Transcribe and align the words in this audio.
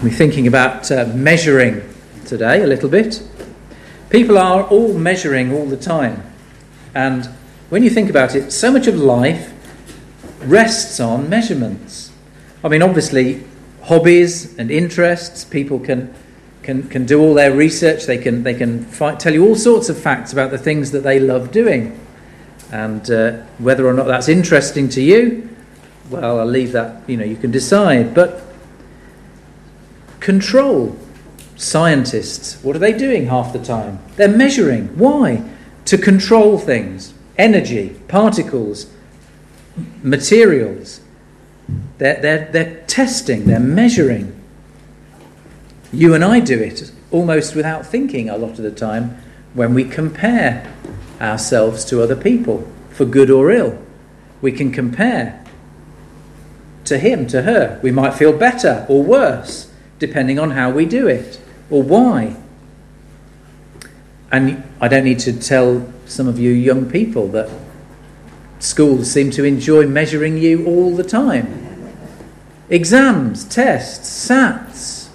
We're 0.00 0.10
thinking 0.10 0.46
about 0.46 0.92
uh, 0.92 1.06
measuring 1.12 1.82
today 2.24 2.62
a 2.62 2.68
little 2.68 2.88
bit. 2.88 3.20
People 4.10 4.38
are 4.38 4.62
all 4.62 4.94
measuring 4.94 5.52
all 5.52 5.66
the 5.66 5.76
time. 5.76 6.22
And 6.94 7.26
when 7.68 7.82
you 7.82 7.90
think 7.90 8.08
about 8.08 8.36
it, 8.36 8.52
so 8.52 8.70
much 8.70 8.86
of 8.86 8.94
life 8.94 9.52
rests 10.44 11.00
on 11.00 11.28
measurements. 11.28 12.12
I 12.62 12.68
mean, 12.68 12.80
obviously, 12.80 13.42
hobbies 13.82 14.56
and 14.56 14.70
interests, 14.70 15.44
people 15.44 15.80
can, 15.80 16.14
can, 16.62 16.88
can 16.88 17.04
do 17.04 17.20
all 17.20 17.34
their 17.34 17.52
research, 17.52 18.06
they 18.06 18.18
can, 18.18 18.44
they 18.44 18.54
can 18.54 18.88
tell 18.92 19.34
you 19.34 19.44
all 19.44 19.56
sorts 19.56 19.88
of 19.88 19.98
facts 19.98 20.32
about 20.32 20.52
the 20.52 20.58
things 20.58 20.92
that 20.92 21.00
they 21.00 21.18
love 21.18 21.50
doing. 21.50 21.98
And 22.70 23.10
uh, 23.10 23.32
whether 23.58 23.84
or 23.84 23.94
not 23.94 24.06
that's 24.06 24.28
interesting 24.28 24.88
to 24.90 25.02
you, 25.02 25.48
well, 26.08 26.38
I'll 26.38 26.46
leave 26.46 26.70
that, 26.70 27.02
you 27.08 27.16
know, 27.16 27.24
you 27.24 27.36
can 27.36 27.50
decide. 27.50 28.14
But 28.14 28.44
control. 30.28 30.94
Scientists, 31.56 32.62
what 32.62 32.76
are 32.76 32.78
they 32.78 32.92
doing 32.92 33.28
half 33.28 33.50
the 33.50 33.58
time? 33.58 33.98
They're 34.16 34.28
measuring. 34.28 34.88
Why? 34.98 35.42
To 35.86 35.96
control 35.96 36.58
things 36.58 37.14
energy, 37.38 37.96
particles, 38.08 38.92
materials. 40.02 41.00
They're, 41.96 42.20
they're, 42.20 42.52
they're 42.52 42.84
testing, 42.86 43.46
they're 43.46 43.58
measuring. 43.58 44.38
You 45.94 46.12
and 46.12 46.22
I 46.22 46.40
do 46.40 46.60
it 46.60 46.92
almost 47.10 47.54
without 47.54 47.86
thinking 47.86 48.28
a 48.28 48.36
lot 48.36 48.50
of 48.50 48.58
the 48.58 48.70
time 48.70 49.16
when 49.54 49.72
we 49.72 49.82
compare 49.82 50.70
ourselves 51.22 51.86
to 51.86 52.02
other 52.02 52.16
people, 52.16 52.70
for 52.90 53.06
good 53.06 53.30
or 53.30 53.50
ill. 53.50 53.82
We 54.42 54.52
can 54.52 54.72
compare 54.72 55.42
to 56.84 56.98
him, 56.98 57.26
to 57.28 57.42
her. 57.42 57.80
We 57.82 57.92
might 57.92 58.12
feel 58.12 58.36
better 58.36 58.84
or 58.90 59.02
worse 59.02 59.68
depending 59.98 60.38
on 60.38 60.50
how 60.50 60.70
we 60.70 60.86
do 60.86 61.06
it 61.08 61.40
or 61.70 61.82
why. 61.82 62.36
And 64.30 64.62
I 64.80 64.88
don't 64.88 65.04
need 65.04 65.18
to 65.20 65.32
tell 65.32 65.90
some 66.06 66.28
of 66.28 66.38
you 66.38 66.50
young 66.50 66.90
people 66.90 67.28
that 67.28 67.50
schools 68.58 69.10
seem 69.10 69.30
to 69.32 69.44
enjoy 69.44 69.86
measuring 69.86 70.38
you 70.38 70.66
all 70.66 70.94
the 70.94 71.04
time. 71.04 71.64
Exams, 72.70 73.44
tests, 73.44 74.28
SATs. 74.28 75.08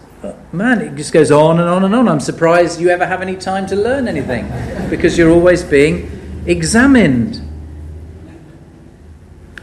Man, 0.52 0.82
it 0.82 0.96
just 0.96 1.12
goes 1.12 1.32
on 1.32 1.60
and 1.60 1.70
on 1.70 1.84
and 1.84 1.94
on. 1.94 2.08
I'm 2.08 2.20
surprised 2.20 2.80
you 2.80 2.90
ever 2.90 3.06
have 3.06 3.22
any 3.22 3.36
time 3.36 3.68
to 3.68 3.76
learn 3.76 4.08
anything 4.08 4.48
because 4.90 5.18
you're 5.18 5.32
always 5.32 5.64
being 5.64 6.44
examined. 6.46 7.42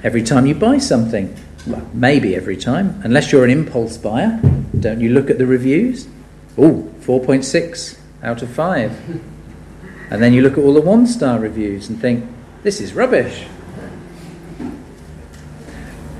Every 0.02 0.22
time 0.22 0.46
you 0.46 0.54
buy 0.54 0.78
something, 0.78 1.34
well, 1.66 1.86
maybe 1.92 2.36
every 2.36 2.56
time, 2.56 3.00
unless 3.04 3.32
you're 3.32 3.44
an 3.44 3.50
impulse 3.50 3.96
buyer, 3.96 4.40
don't 4.80 5.00
you 5.00 5.10
look 5.10 5.30
at 5.30 5.38
the 5.38 5.46
reviews? 5.46 6.08
Oh, 6.58 6.92
4.6 7.00 7.98
out 8.22 8.42
of 8.42 8.50
5. 8.50 9.20
And 10.10 10.22
then 10.22 10.32
you 10.32 10.42
look 10.42 10.54
at 10.54 10.64
all 10.64 10.74
the 10.74 10.80
one 10.80 11.06
star 11.06 11.38
reviews 11.38 11.88
and 11.88 12.00
think, 12.00 12.28
this 12.62 12.80
is 12.80 12.92
rubbish. 12.92 13.46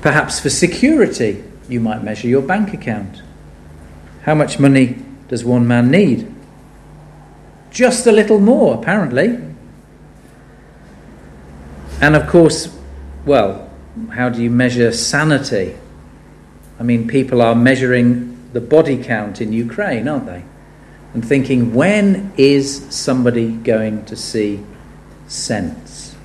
Perhaps 0.01 0.39
for 0.39 0.49
security, 0.49 1.43
you 1.69 1.79
might 1.79 2.03
measure 2.03 2.27
your 2.27 2.41
bank 2.41 2.73
account. 2.73 3.21
How 4.23 4.33
much 4.33 4.59
money 4.59 5.03
does 5.27 5.45
one 5.45 5.67
man 5.67 5.91
need? 5.91 6.33
Just 7.69 8.07
a 8.07 8.11
little 8.11 8.39
more, 8.39 8.75
apparently. 8.75 9.39
And 12.01 12.15
of 12.15 12.27
course, 12.27 12.75
well, 13.25 13.69
how 14.11 14.29
do 14.29 14.41
you 14.41 14.49
measure 14.49 14.91
sanity? 14.91 15.77
I 16.79 16.83
mean, 16.83 17.07
people 17.07 17.41
are 17.41 17.53
measuring 17.53 18.30
the 18.53 18.61
body 18.61 19.01
count 19.01 19.41
in 19.41 19.53
Ukraine, 19.53 20.07
aren't 20.07 20.25
they? 20.25 20.43
And 21.13 21.25
thinking, 21.25 21.73
when 21.73 22.31
is 22.37 22.85
somebody 22.89 23.51
going 23.51 24.05
to 24.05 24.15
see 24.15 24.63
sense? 25.27 26.15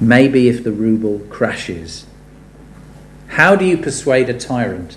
Maybe 0.00 0.48
if 0.48 0.64
the 0.64 0.72
ruble 0.72 1.20
crashes. 1.30 2.06
How 3.28 3.56
do 3.56 3.64
you 3.64 3.76
persuade 3.76 4.28
a 4.28 4.38
tyrant 4.38 4.96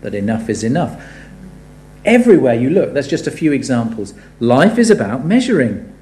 that 0.00 0.14
enough 0.14 0.48
is 0.48 0.64
enough? 0.64 1.00
Everywhere 2.04 2.54
you 2.54 2.70
look, 2.70 2.94
that's 2.94 3.08
just 3.08 3.26
a 3.26 3.30
few 3.30 3.52
examples. 3.52 4.14
Life 4.40 4.78
is 4.78 4.90
about 4.90 5.24
measuring. 5.24 5.92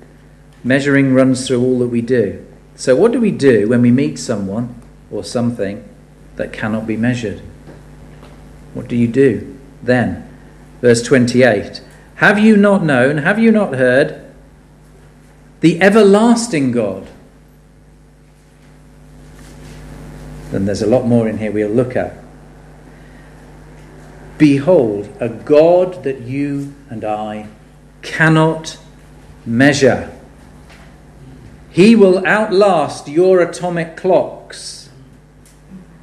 Measuring 0.63 1.15
runs 1.15 1.47
through 1.47 1.63
all 1.63 1.79
that 1.81 1.89
we 1.89 2.01
do. 2.01 2.45
So, 2.77 2.95
what 2.95 3.13
do 3.13 3.21
we 3.21 3.31
do 3.31 3.69
when 3.69 3.83
we 3.83 3.91
meet 3.91 4.19
someone 4.19 4.75
or 5.11 5.25
something 5.25 5.87
that 6.37 6.53
cannot 6.53 6.87
be 6.87 6.97
measured? 6.97 7.41
What 8.77 8.89
do 8.89 8.97
you 8.97 9.09
do 9.09 9.57
then? 9.83 10.29
Verse 10.83 11.03
28 11.03 11.81
Have 12.17 12.39
you 12.39 12.59
not 12.59 12.85
known, 12.85 13.17
have 13.17 13.39
you 13.39 13.51
not 13.51 13.73
heard 13.77 14.23
the 15.61 15.81
everlasting 15.81 16.73
God? 16.73 17.09
Then 20.51 20.67
there's 20.67 20.83
a 20.83 20.87
lot 20.87 21.07
more 21.07 21.27
in 21.27 21.39
here 21.39 21.51
we'll 21.51 21.71
look 21.71 21.97
at. 21.97 22.19
Behold, 24.37 25.09
a 25.21 25.31
God 25.31 26.05
that 26.05 26.21
you 26.21 26.75
and 26.91 27.03
I 27.03 27.47
cannot 28.03 28.77
measure. 29.47 30.13
He 31.71 31.97
will 31.97 32.27
outlast 32.27 33.09
your 33.09 33.41
atomic 33.41 33.97
clocks. 33.97 34.86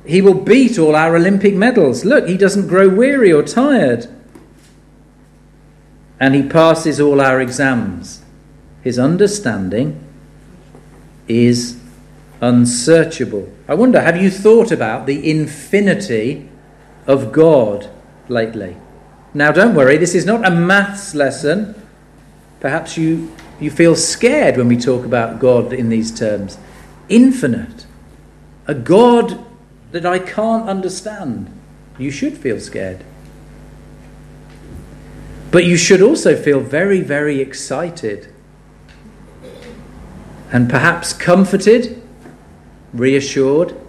He 0.06 0.22
will 0.22 0.34
beat 0.34 0.78
all 0.78 0.96
our 0.96 1.16
Olympic 1.16 1.54
medals. 1.56 2.04
Look, 2.04 2.28
he 2.28 2.38
doesn't 2.38 2.68
grow 2.68 2.90
weary 2.90 3.32
or 3.32 3.44
tired. 3.44 4.08
And 6.20 6.36
he 6.36 6.44
passes 6.44 7.00
all 7.00 7.22
our 7.22 7.40
exams. 7.40 8.22
His 8.82 9.00
understanding 9.00 10.04
is 11.28 11.80
unsearchable. 12.42 13.52
I 13.68 13.76
wonder, 13.76 14.02
have 14.02 14.22
you 14.22 14.30
thought 14.30 14.72
about 14.72 15.06
the 15.06 15.30
infinity 15.30 16.50
of 17.08 17.32
God 17.32 17.90
lately? 18.28 18.76
Now, 19.34 19.52
don't 19.52 19.74
worry, 19.74 19.98
this 19.98 20.16
is 20.16 20.26
not 20.26 20.46
a 20.46 20.52
maths 20.52 21.16
lesson. 21.16 21.76
Perhaps 22.60 22.98
you 22.98 23.32
you 23.60 23.72
feel 23.72 23.96
scared 23.96 24.58
when 24.58 24.68
we 24.68 24.78
talk 24.78 25.06
about 25.06 25.40
God 25.40 25.74
in 25.74 25.90
these 25.90 26.12
terms. 26.18 26.58
Infinite. 27.08 27.86
A 28.68 28.74
God 28.74 29.44
that 29.94 30.08
I 30.08 30.18
can't 30.18 30.68
understand. 30.68 31.52
You 32.00 32.10
should 32.10 32.36
feel 32.36 32.60
scared. 32.60 33.04
But 35.52 35.66
you 35.66 35.78
should 35.78 36.02
also 36.02 36.36
feel 36.36 36.60
very, 36.60 37.02
very 37.02 37.40
excited 37.40 38.34
and 40.52 40.68
perhaps 40.68 41.14
comforted, 41.14 42.02
reassured. 42.92 43.80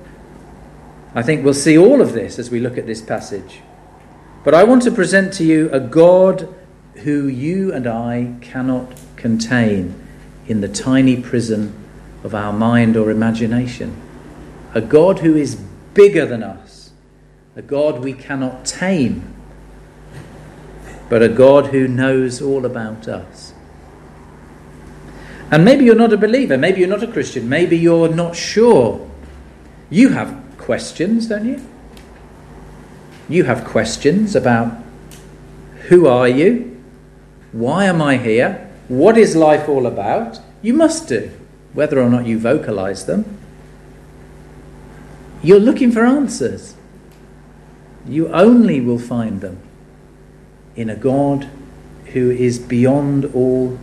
I 1.14 1.22
think 1.22 1.42
we'll 1.42 1.54
see 1.54 1.78
all 1.78 2.02
of 2.02 2.12
this 2.12 2.38
as 2.38 2.50
we 2.50 2.60
look 2.60 2.76
at 2.76 2.86
this 2.86 3.00
passage. 3.00 3.60
But 4.44 4.52
I 4.52 4.62
want 4.62 4.82
to 4.82 4.90
present 4.90 5.32
to 5.34 5.44
you 5.44 5.70
a 5.72 5.80
God 5.80 6.54
who 6.96 7.28
you 7.28 7.72
and 7.72 7.86
I 7.86 8.34
cannot 8.42 8.92
contain 9.16 9.98
in 10.46 10.60
the 10.60 10.68
tiny 10.68 11.22
prison 11.22 11.74
of 12.22 12.34
our 12.34 12.52
mind 12.52 12.94
or 12.94 13.10
imagination. 13.10 13.98
A 14.74 14.82
God 14.82 15.20
who 15.20 15.34
is 15.34 15.58
bigger 15.94 16.26
than 16.26 16.42
us, 16.42 16.90
a 17.56 17.62
God 17.62 18.02
we 18.02 18.12
cannot 18.12 18.64
tame, 18.64 19.34
but 21.08 21.22
a 21.22 21.28
God 21.28 21.66
who 21.66 21.86
knows 21.88 22.42
all 22.42 22.66
about 22.66 23.08
us. 23.08 23.54
And 25.50 25.64
maybe 25.64 25.84
you're 25.84 25.94
not 25.94 26.12
a 26.12 26.16
believer, 26.16 26.58
maybe 26.58 26.80
you're 26.80 26.88
not 26.88 27.02
a 27.02 27.12
Christian, 27.12 27.48
maybe 27.48 27.78
you're 27.78 28.08
not 28.08 28.34
sure. 28.34 29.08
You 29.90 30.08
have 30.10 30.42
questions, 30.58 31.28
don't 31.28 31.46
you? 31.46 31.64
You 33.28 33.44
have 33.44 33.64
questions 33.64 34.34
about 34.34 34.82
who 35.88 36.06
are 36.06 36.28
you? 36.28 36.80
Why 37.52 37.84
am 37.84 38.02
I 38.02 38.16
here? 38.16 38.70
What 38.88 39.16
is 39.16 39.36
life 39.36 39.68
all 39.68 39.86
about? 39.86 40.40
You 40.60 40.74
must 40.74 41.08
do, 41.08 41.30
whether 41.72 42.00
or 42.00 42.10
not 42.10 42.26
you 42.26 42.38
vocalize 42.38 43.06
them. 43.06 43.38
You're 45.44 45.60
looking 45.60 45.92
for 45.92 46.06
answers. 46.06 46.74
You 48.06 48.28
only 48.28 48.80
will 48.80 48.98
find 48.98 49.42
them 49.42 49.58
in 50.74 50.88
a 50.88 50.96
God 50.96 51.50
who 52.06 52.30
is 52.30 52.58
beyond 52.58 53.26
all 53.34 53.78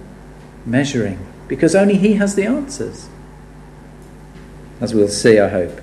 measuring, 0.66 1.19
because 1.48 1.75
only 1.75 1.98
He 1.98 2.16
has 2.16 2.34
the 2.34 2.46
answers. 2.46 3.10
As 4.80 4.96
we'll 4.96 5.08
see, 5.08 5.38
I 5.38 5.50
hope. 5.50 5.80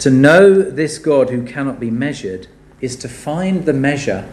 To 0.00 0.10
know 0.10 0.60
this 0.60 0.98
God 0.98 1.30
who 1.30 1.42
cannot 1.46 1.80
be 1.80 1.90
measured 1.90 2.48
is 2.82 2.94
to 2.96 3.08
find 3.08 3.64
the 3.64 3.72
measure 3.72 4.30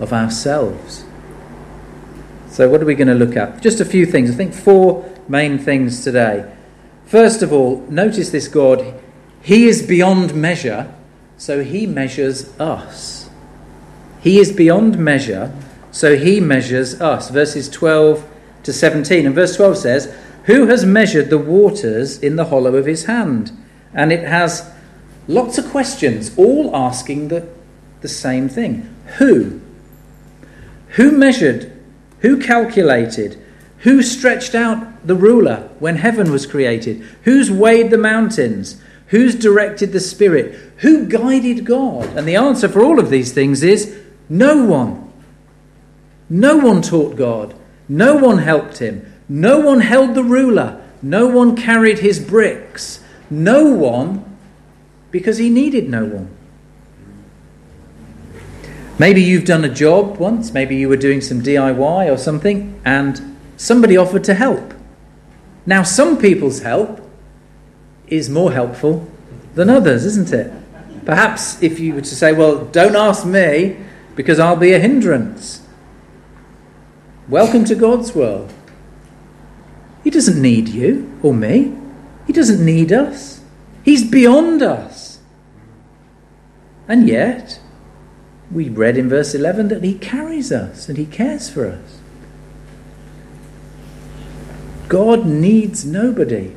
of 0.00 0.14
ourselves. 0.14 1.04
So, 2.48 2.66
what 2.70 2.80
are 2.80 2.86
we 2.86 2.94
going 2.94 3.08
to 3.08 3.14
look 3.14 3.36
at? 3.36 3.60
Just 3.60 3.80
a 3.80 3.84
few 3.84 4.06
things. 4.06 4.30
I 4.30 4.34
think 4.34 4.54
four 4.54 5.14
main 5.28 5.58
things 5.58 6.02
today. 6.02 6.50
First 7.04 7.42
of 7.42 7.52
all, 7.52 7.84
notice 7.90 8.30
this 8.30 8.48
God. 8.48 8.94
He 9.42 9.66
is 9.66 9.82
beyond 9.82 10.34
measure, 10.34 10.94
so 11.36 11.62
he 11.62 11.86
measures 11.86 12.58
us. 12.58 13.30
He 14.20 14.38
is 14.38 14.52
beyond 14.52 14.98
measure, 14.98 15.54
so 15.90 16.16
he 16.16 16.40
measures 16.40 17.00
us. 17.00 17.30
Verses 17.30 17.68
12 17.68 18.28
to 18.64 18.72
17. 18.72 19.26
And 19.26 19.34
verse 19.34 19.56
12 19.56 19.78
says, 19.78 20.14
Who 20.44 20.66
has 20.66 20.84
measured 20.84 21.30
the 21.30 21.38
waters 21.38 22.18
in 22.18 22.36
the 22.36 22.46
hollow 22.46 22.74
of 22.74 22.86
his 22.86 23.04
hand? 23.04 23.52
And 23.94 24.12
it 24.12 24.24
has 24.24 24.70
lots 25.26 25.58
of 25.58 25.70
questions, 25.70 26.36
all 26.36 26.74
asking 26.74 27.28
the, 27.28 27.48
the 28.00 28.08
same 28.08 28.48
thing. 28.48 28.94
Who? 29.18 29.60
Who 30.90 31.12
measured? 31.12 31.72
Who 32.20 32.38
calculated? 32.38 33.42
Who 33.78 34.02
stretched 34.02 34.54
out 34.54 35.06
the 35.06 35.14
ruler 35.14 35.68
when 35.78 35.96
heaven 35.96 36.32
was 36.32 36.46
created? 36.46 37.00
Who's 37.22 37.50
weighed 37.50 37.90
the 37.90 37.98
mountains? 37.98 38.82
Who's 39.08 39.34
directed 39.34 39.92
the 39.92 40.00
Spirit? 40.00 40.54
Who 40.78 41.06
guided 41.06 41.64
God? 41.64 42.16
And 42.16 42.28
the 42.28 42.36
answer 42.36 42.68
for 42.68 42.82
all 42.82 42.98
of 42.98 43.10
these 43.10 43.32
things 43.32 43.62
is 43.62 43.98
no 44.28 44.64
one. 44.64 45.10
No 46.28 46.58
one 46.58 46.82
taught 46.82 47.16
God. 47.16 47.54
No 47.88 48.16
one 48.16 48.38
helped 48.38 48.78
him. 48.78 49.10
No 49.28 49.58
one 49.60 49.80
held 49.80 50.14
the 50.14 50.24
ruler. 50.24 50.82
No 51.00 51.26
one 51.26 51.56
carried 51.56 52.00
his 52.00 52.18
bricks. 52.18 53.02
No 53.30 53.64
one, 53.64 54.24
because 55.10 55.38
he 55.38 55.48
needed 55.48 55.88
no 55.88 56.04
one. 56.04 56.30
Maybe 58.98 59.22
you've 59.22 59.44
done 59.44 59.64
a 59.64 59.72
job 59.72 60.18
once, 60.18 60.52
maybe 60.52 60.76
you 60.76 60.88
were 60.88 60.96
doing 60.96 61.20
some 61.20 61.40
DIY 61.40 62.12
or 62.12 62.18
something, 62.18 62.80
and 62.84 63.36
somebody 63.56 63.96
offered 63.96 64.24
to 64.24 64.34
help. 64.34 64.74
Now, 65.66 65.82
some 65.82 66.18
people's 66.18 66.62
help 66.62 67.07
is 68.10 68.28
more 68.28 68.52
helpful 68.52 69.08
than 69.54 69.68
others, 69.70 70.04
isn't 70.04 70.32
it? 70.32 70.52
Perhaps 71.04 71.62
if 71.62 71.80
you 71.80 71.94
were 71.94 72.00
to 72.00 72.14
say, 72.14 72.32
well, 72.32 72.64
don't 72.66 72.96
ask 72.96 73.24
me 73.24 73.76
because 74.14 74.38
I'll 74.38 74.56
be 74.56 74.72
a 74.72 74.78
hindrance. 74.78 75.66
Welcome 77.28 77.64
to 77.66 77.74
God's 77.74 78.14
world. 78.14 78.52
He 80.04 80.10
doesn't 80.10 80.40
need 80.40 80.68
you 80.68 81.18
or 81.22 81.34
me, 81.34 81.76
He 82.26 82.32
doesn't 82.32 82.64
need 82.64 82.92
us. 82.92 83.40
He's 83.84 84.08
beyond 84.08 84.62
us. 84.62 85.18
And 86.86 87.08
yet, 87.08 87.60
we 88.50 88.68
read 88.68 88.96
in 88.96 89.08
verse 89.08 89.34
11 89.34 89.68
that 89.68 89.84
He 89.84 89.94
carries 89.94 90.50
us 90.50 90.88
and 90.88 90.96
He 90.98 91.06
cares 91.06 91.50
for 91.50 91.66
us. 91.66 91.98
God 94.88 95.26
needs 95.26 95.84
nobody. 95.84 96.54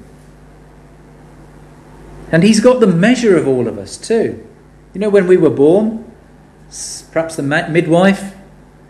And 2.31 2.44
He's 2.44 2.62
got 2.62 2.80
the 2.80 2.88
measure 2.88 3.38
of 3.38 3.48
all 3.48 3.68
of 3.68 3.78
us 3.78 3.98
too. 3.98 4.48
You 4.94 5.01
know, 5.01 5.10
when 5.10 5.28
we 5.28 5.38
were 5.38 5.50
born, 5.50 6.10
perhaps 7.12 7.36
the 7.36 7.44
midwife 7.44 8.36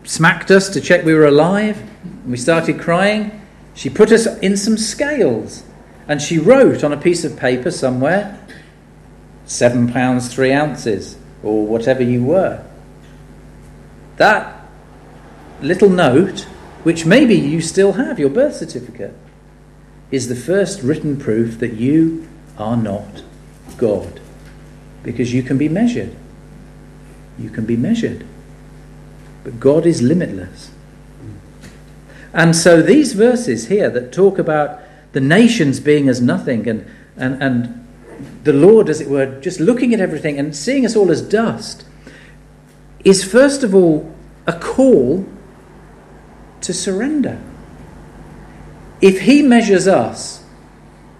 smacked 0.03 0.51
us 0.51 0.69
to 0.69 0.81
check 0.81 1.03
we 1.03 1.13
were 1.13 1.25
alive. 1.25 1.81
We 2.25 2.37
started 2.37 2.79
crying. 2.79 3.41
She 3.73 3.89
put 3.89 4.11
us 4.11 4.27
in 4.39 4.57
some 4.57 4.77
scales 4.77 5.63
and 6.07 6.21
she 6.21 6.37
wrote 6.37 6.83
on 6.83 6.93
a 6.93 6.97
piece 6.97 7.23
of 7.23 7.37
paper 7.37 7.71
somewhere, 7.71 8.39
seven 9.45 9.91
pounds, 9.91 10.33
three 10.33 10.51
ounces, 10.51 11.17
or 11.43 11.65
whatever 11.65 12.03
you 12.03 12.23
were. 12.23 12.63
That 14.17 14.65
little 15.61 15.89
note, 15.89 16.41
which 16.83 17.05
maybe 17.05 17.35
you 17.35 17.61
still 17.61 17.93
have, 17.93 18.19
your 18.19 18.29
birth 18.29 18.55
certificate, 18.55 19.15
is 20.09 20.27
the 20.27 20.35
first 20.35 20.81
written 20.81 21.17
proof 21.17 21.59
that 21.59 21.73
you 21.73 22.27
are 22.57 22.75
not 22.75 23.23
God. 23.77 24.19
Because 25.03 25.33
you 25.33 25.43
can 25.43 25.57
be 25.57 25.69
measured. 25.69 26.15
You 27.39 27.49
can 27.49 27.65
be 27.65 27.75
measured. 27.75 28.25
But 29.43 29.59
God 29.59 29.85
is 29.85 30.01
limitless. 30.01 30.71
And 32.33 32.55
so 32.55 32.81
these 32.81 33.13
verses 33.13 33.67
here 33.67 33.89
that 33.89 34.13
talk 34.13 34.37
about 34.37 34.79
the 35.11 35.19
nations 35.19 35.79
being 35.79 36.07
as 36.07 36.21
nothing 36.21 36.67
and, 36.67 36.85
and, 37.17 37.41
and 37.43 37.87
the 38.43 38.53
Lord, 38.53 38.89
as 38.89 39.01
it 39.01 39.09
were, 39.09 39.39
just 39.41 39.59
looking 39.59 39.93
at 39.93 39.99
everything 39.99 40.39
and 40.39 40.55
seeing 40.55 40.85
us 40.85 40.95
all 40.95 41.11
as 41.11 41.21
dust, 41.21 41.85
is 43.03 43.23
first 43.23 43.63
of 43.63 43.75
all 43.75 44.13
a 44.47 44.53
call 44.53 45.27
to 46.61 46.73
surrender. 46.73 47.41
If 49.01 49.21
He 49.21 49.41
measures 49.41 49.87
us, 49.87 50.40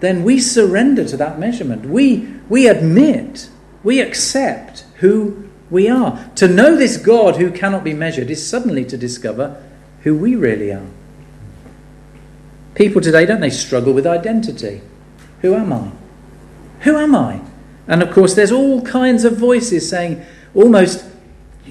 then 0.02 0.24
we 0.24 0.40
surrender 0.40 1.04
to 1.04 1.16
that 1.16 1.38
measurement. 1.38 1.86
We, 1.86 2.28
we 2.48 2.66
admit, 2.66 3.48
we 3.84 4.00
accept 4.00 4.84
who 4.96 5.48
we 5.70 5.88
are. 5.88 6.28
To 6.34 6.48
know 6.48 6.74
this 6.74 6.96
God 6.96 7.36
who 7.36 7.52
cannot 7.52 7.84
be 7.84 7.94
measured 7.94 8.28
is 8.28 8.44
suddenly 8.44 8.84
to 8.86 8.98
discover 8.98 9.62
who 10.02 10.16
we 10.16 10.34
really 10.34 10.72
are. 10.72 10.88
People 12.74 13.00
today, 13.00 13.24
don't 13.24 13.40
they, 13.40 13.48
struggle 13.50 13.92
with 13.92 14.04
identity? 14.04 14.80
Who 15.40 15.54
am 15.54 15.72
I? 15.72 15.92
Who 16.80 16.96
am 16.96 17.14
I? 17.14 17.40
And 17.86 18.02
of 18.02 18.10
course, 18.12 18.34
there's 18.34 18.50
all 18.50 18.82
kinds 18.82 19.24
of 19.24 19.36
voices 19.36 19.88
saying 19.88 20.24
almost, 20.52 21.04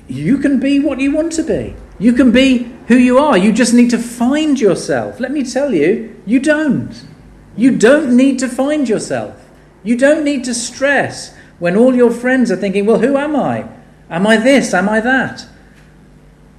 you 0.07 0.37
can 0.37 0.57
be 0.57 0.79
what 0.79 1.01
you 1.01 1.11
want 1.11 1.33
to 1.33 1.43
be. 1.43 1.75
You 1.99 2.13
can 2.13 2.31
be 2.31 2.71
who 2.87 2.95
you 2.95 3.17
are. 3.17 3.37
You 3.37 3.51
just 3.51 3.73
need 3.73 3.89
to 3.89 3.97
find 3.97 4.57
yourself. 4.57 5.19
Let 5.19 5.31
me 5.31 5.43
tell 5.43 5.73
you, 5.73 6.15
you 6.25 6.39
don't. 6.39 7.10
You 7.55 7.77
don't 7.77 8.15
need 8.15 8.39
to 8.39 8.47
find 8.47 8.87
yourself. 8.87 9.49
You 9.83 9.97
don't 9.97 10.23
need 10.23 10.43
to 10.45 10.53
stress 10.53 11.33
when 11.59 11.75
all 11.75 11.95
your 11.95 12.11
friends 12.11 12.51
are 12.51 12.55
thinking, 12.55 12.85
well, 12.85 12.99
who 12.99 13.17
am 13.17 13.35
I? 13.35 13.67
Am 14.09 14.25
I 14.25 14.37
this? 14.37 14.73
Am 14.73 14.89
I 14.89 14.99
that? 14.99 15.45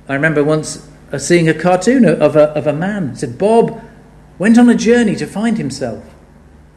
I 0.08 0.14
remember 0.14 0.42
once 0.44 0.88
uh, 1.12 1.18
seeing 1.18 1.48
a 1.48 1.54
cartoon 1.54 2.04
of 2.04 2.36
a, 2.36 2.50
of 2.50 2.66
a 2.66 2.72
man. 2.72 3.10
It 3.10 3.18
said, 3.18 3.38
Bob 3.38 3.82
went 4.38 4.58
on 4.58 4.68
a 4.68 4.74
journey 4.74 5.14
to 5.16 5.26
find 5.26 5.58
himself 5.58 6.04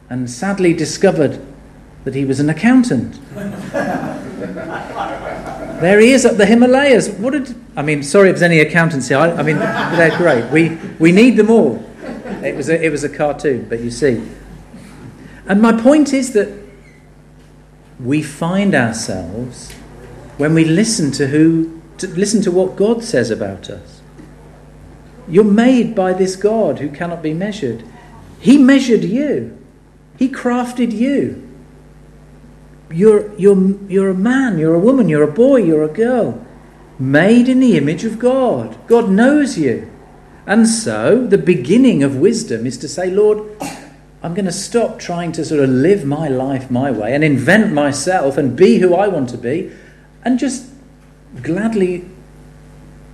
and 0.08 0.30
sadly 0.30 0.72
discovered 0.72 1.44
that 2.04 2.14
he 2.14 2.24
was 2.24 2.38
an 2.38 2.48
accountant. 2.48 3.18
there 5.80 5.98
he 5.98 6.12
is 6.12 6.24
up 6.24 6.36
the 6.36 6.46
Himalayas. 6.46 7.08
What 7.08 7.32
did, 7.32 7.54
I 7.76 7.82
mean, 7.82 8.02
sorry 8.02 8.28
if 8.30 8.36
there's 8.36 8.42
any 8.42 8.60
accountants 8.60 9.08
here. 9.08 9.18
I, 9.18 9.32
I 9.32 9.42
mean, 9.42 9.58
they're 9.96 10.16
great. 10.16 10.50
We, 10.52 10.78
we 10.98 11.10
need 11.10 11.36
them 11.36 11.50
all. 11.50 11.84
It 12.46 12.56
was, 12.56 12.68
a, 12.68 12.84
it 12.84 12.90
was 12.90 13.04
a 13.04 13.08
cartoon, 13.08 13.68
but 13.68 13.80
you 13.80 13.90
see. 13.90 14.22
And 15.46 15.60
my 15.60 15.80
point 15.80 16.12
is 16.12 16.32
that 16.32 16.48
we 18.00 18.22
find 18.22 18.74
ourselves 18.74 19.72
when 20.36 20.54
we 20.54 20.64
listen 20.64 21.12
to 21.12 21.28
who 21.28 21.76
to 21.98 22.08
listen 22.08 22.42
to 22.42 22.50
what 22.50 22.76
God 22.76 23.02
says 23.02 23.30
about 23.30 23.70
us. 23.70 24.02
You're 25.28 25.44
made 25.44 25.94
by 25.94 26.12
this 26.12 26.36
God 26.36 26.78
who 26.78 26.90
cannot 26.90 27.22
be 27.22 27.34
measured. 27.34 27.84
He 28.38 28.58
measured 28.58 29.02
you. 29.02 29.56
He 30.18 30.28
crafted 30.28 30.92
you. 30.92 31.42
You're, 32.90 33.34
you're, 33.36 33.80
you're 33.88 34.10
a 34.10 34.14
man, 34.14 34.58
you're 34.58 34.74
a 34.74 34.78
woman, 34.78 35.08
you're 35.08 35.24
a 35.24 35.32
boy, 35.32 35.56
you're 35.56 35.82
a 35.82 35.88
girl, 35.88 36.46
made 36.98 37.48
in 37.48 37.58
the 37.60 37.76
image 37.76 38.04
of 38.04 38.18
God. 38.18 38.78
God 38.86 39.10
knows 39.10 39.58
you. 39.58 39.90
And 40.46 40.68
so, 40.68 41.26
the 41.26 41.38
beginning 41.38 42.04
of 42.04 42.16
wisdom 42.16 42.66
is 42.66 42.78
to 42.78 42.88
say, 42.88 43.10
Lord, 43.10 43.42
I'm 44.22 44.34
going 44.34 44.44
to 44.44 44.52
stop 44.52 44.98
trying 44.98 45.32
to 45.32 45.44
sort 45.44 45.62
of 45.62 45.70
live 45.70 46.04
my 46.04 46.28
life 46.28 46.70
my 46.70 46.90
way 46.90 47.14
and 47.14 47.24
invent 47.24 47.72
myself 47.72 48.38
and 48.38 48.56
be 48.56 48.78
who 48.78 48.94
I 48.94 49.08
want 49.08 49.28
to 49.30 49.38
be 49.38 49.72
and 50.24 50.38
just 50.38 50.66
gladly 51.42 52.08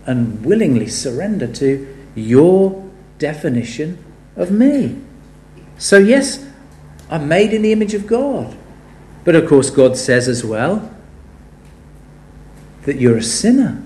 and 0.07 0.45
willingly 0.45 0.89
surrender 0.89 1.47
to 1.47 1.95
your 2.15 2.91
definition 3.19 4.03
of 4.37 4.51
me. 4.51 5.01
So, 5.79 5.99
yes, 5.99 6.45
I'm 7.11 7.29
made 7.29 7.53
in 7.53 7.63
the 7.63 7.73
image 7.73 7.95
of 7.95 8.07
God. 8.07 8.57
But 9.25 9.37
of 9.37 9.49
course, 9.49 9.71
God 9.71 9.97
says 9.97 10.29
as 10.29 10.45
well 10.45 10.95
that 12.83 12.97
you're 12.97 13.17
a 13.17 13.23
sinner 13.23 13.83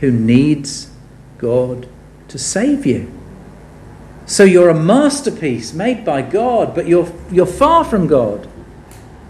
who 0.00 0.10
needs 0.10 0.90
God 1.38 1.88
to 2.32 2.38
save 2.38 2.86
you. 2.86 3.12
So 4.24 4.42
you're 4.42 4.70
a 4.70 4.74
masterpiece 4.74 5.74
made 5.74 6.02
by 6.02 6.22
God, 6.22 6.74
but 6.74 6.86
you're, 6.86 7.12
you're 7.30 7.44
far 7.44 7.84
from 7.84 8.06
God. 8.06 8.48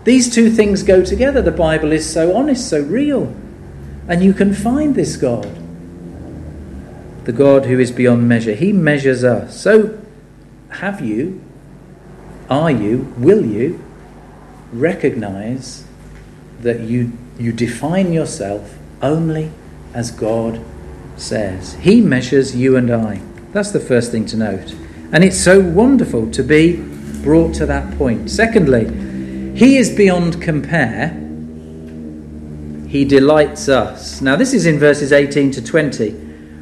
These 0.04 0.32
two 0.32 0.50
things 0.50 0.84
go 0.84 1.04
together. 1.04 1.42
The 1.42 1.50
Bible 1.50 1.90
is 1.90 2.10
so 2.10 2.36
honest, 2.36 2.68
so 2.68 2.80
real. 2.80 3.34
And 4.06 4.22
you 4.22 4.32
can 4.32 4.54
find 4.54 4.94
this 4.94 5.16
God. 5.16 5.48
The 7.24 7.32
God 7.32 7.66
who 7.66 7.80
is 7.80 7.90
beyond 7.90 8.28
measure. 8.28 8.54
He 8.54 8.72
measures 8.72 9.24
us. 9.24 9.60
So, 9.60 10.00
have 10.70 11.00
you, 11.00 11.42
are 12.48 12.70
you, 12.70 13.12
will 13.18 13.44
you 13.44 13.84
recognize 14.72 15.84
that 16.60 16.80
you, 16.80 17.12
you 17.36 17.52
define 17.52 18.12
yourself 18.12 18.78
only 19.00 19.50
as 19.92 20.12
God 20.12 20.64
says? 21.22 21.74
He 21.74 22.00
measures 22.00 22.54
you 22.54 22.76
and 22.76 22.90
I. 22.90 23.22
That's 23.52 23.70
the 23.70 23.80
first 23.80 24.10
thing 24.10 24.26
to 24.26 24.36
note. 24.36 24.74
And 25.12 25.22
it's 25.22 25.38
so 25.38 25.60
wonderful 25.60 26.30
to 26.32 26.42
be 26.42 26.76
brought 27.22 27.54
to 27.54 27.66
that 27.66 27.96
point. 27.96 28.30
Secondly, 28.30 28.86
he 29.56 29.76
is 29.76 29.94
beyond 29.94 30.42
compare. 30.42 31.18
he 32.88 33.04
delights 33.06 33.70
us. 33.70 34.20
Now, 34.20 34.36
this 34.36 34.52
is 34.52 34.66
in 34.66 34.78
verses 34.78 35.12
18 35.12 35.50
to 35.52 35.64
20, 35.64 36.10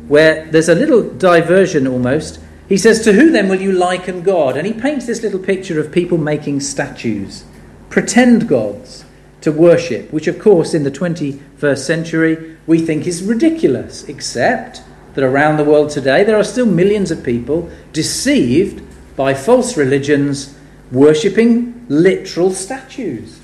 where 0.06 0.46
there's 0.50 0.68
a 0.68 0.74
little 0.76 1.02
diversion 1.02 1.88
almost. 1.88 2.40
He 2.68 2.76
says, 2.76 3.02
To 3.02 3.12
who 3.12 3.30
then 3.30 3.48
will 3.48 3.60
you 3.60 3.72
liken 3.72 4.22
God? 4.22 4.56
And 4.56 4.64
he 4.64 4.72
paints 4.72 5.06
this 5.06 5.22
little 5.22 5.40
picture 5.40 5.80
of 5.80 5.90
people 5.90 6.18
making 6.18 6.60
statues, 6.60 7.44
pretend 7.88 8.48
gods 8.48 9.04
to 9.40 9.52
worship, 9.52 10.12
which, 10.12 10.26
of 10.26 10.38
course, 10.38 10.74
in 10.74 10.84
the 10.84 10.90
21st 10.90 11.78
century 11.78 12.56
we 12.66 12.78
think 12.78 13.06
is 13.06 13.22
ridiculous, 13.22 14.04
except 14.04 14.82
that 15.14 15.24
around 15.24 15.56
the 15.56 15.64
world 15.64 15.90
today 15.90 16.24
there 16.24 16.36
are 16.36 16.44
still 16.44 16.66
millions 16.66 17.10
of 17.10 17.24
people 17.24 17.70
deceived 17.92 18.82
by 19.16 19.34
false 19.34 19.76
religions 19.76 20.56
worshipping 20.92 21.86
literal 21.88 22.50
statues. 22.50 23.40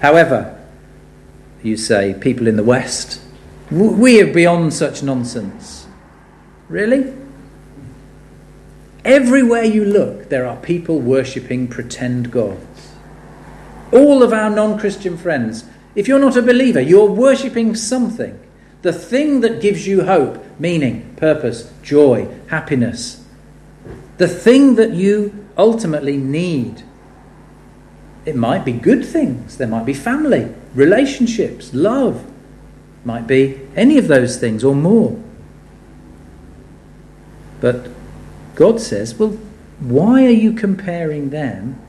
However, 0.00 0.60
you 1.62 1.76
say, 1.76 2.14
people 2.20 2.46
in 2.46 2.56
the 2.56 2.64
West, 2.64 3.20
we 3.70 4.20
are 4.20 4.32
beyond 4.32 4.74
such 4.74 5.02
nonsense. 5.02 5.86
Really? 6.68 7.14
Everywhere 9.04 9.64
you 9.64 9.84
look, 9.84 10.28
there 10.28 10.46
are 10.46 10.56
people 10.56 11.00
worshipping 11.00 11.68
pretend 11.68 12.30
gods. 12.30 12.73
All 13.94 14.24
of 14.24 14.32
our 14.32 14.50
non 14.50 14.78
Christian 14.78 15.16
friends, 15.16 15.64
if 15.94 16.08
you're 16.08 16.18
not 16.18 16.36
a 16.36 16.42
believer, 16.42 16.80
you're 16.80 17.10
worshipping 17.10 17.76
something. 17.76 18.38
The 18.82 18.92
thing 18.92 19.40
that 19.40 19.62
gives 19.62 19.86
you 19.86 20.04
hope, 20.04 20.44
meaning, 20.58 21.14
purpose, 21.16 21.72
joy, 21.82 22.28
happiness. 22.48 23.24
The 24.18 24.28
thing 24.28 24.74
that 24.74 24.90
you 24.90 25.46
ultimately 25.56 26.16
need. 26.16 26.82
It 28.26 28.34
might 28.34 28.64
be 28.64 28.72
good 28.72 29.04
things, 29.04 29.58
there 29.58 29.68
might 29.68 29.86
be 29.86 29.94
family, 29.94 30.52
relationships, 30.74 31.72
love. 31.72 32.30
Might 33.04 33.26
be 33.26 33.60
any 33.76 33.98
of 33.98 34.08
those 34.08 34.38
things 34.38 34.64
or 34.64 34.74
more. 34.74 35.22
But 37.60 37.90
God 38.54 38.80
says, 38.80 39.14
well, 39.14 39.38
why 39.78 40.24
are 40.24 40.30
you 40.30 40.52
comparing 40.52 41.30
them 41.30 41.80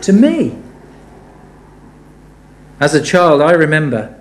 to 0.00 0.12
me? 0.12 0.56
As 2.82 2.94
a 2.94 3.00
child, 3.00 3.40
I 3.40 3.52
remember 3.52 4.12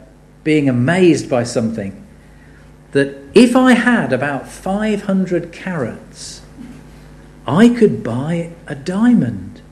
being 0.44 0.70
amazed 0.70 1.28
by 1.28 1.42
something 1.42 2.06
that 2.92 3.18
if 3.34 3.56
I 3.56 3.74
had 3.74 4.14
about 4.14 4.48
500 4.48 5.52
carats, 5.52 6.44
I 7.48 7.70
could 7.70 8.04
buy 8.04 8.52
a 8.68 8.76
diamond. 8.76 9.64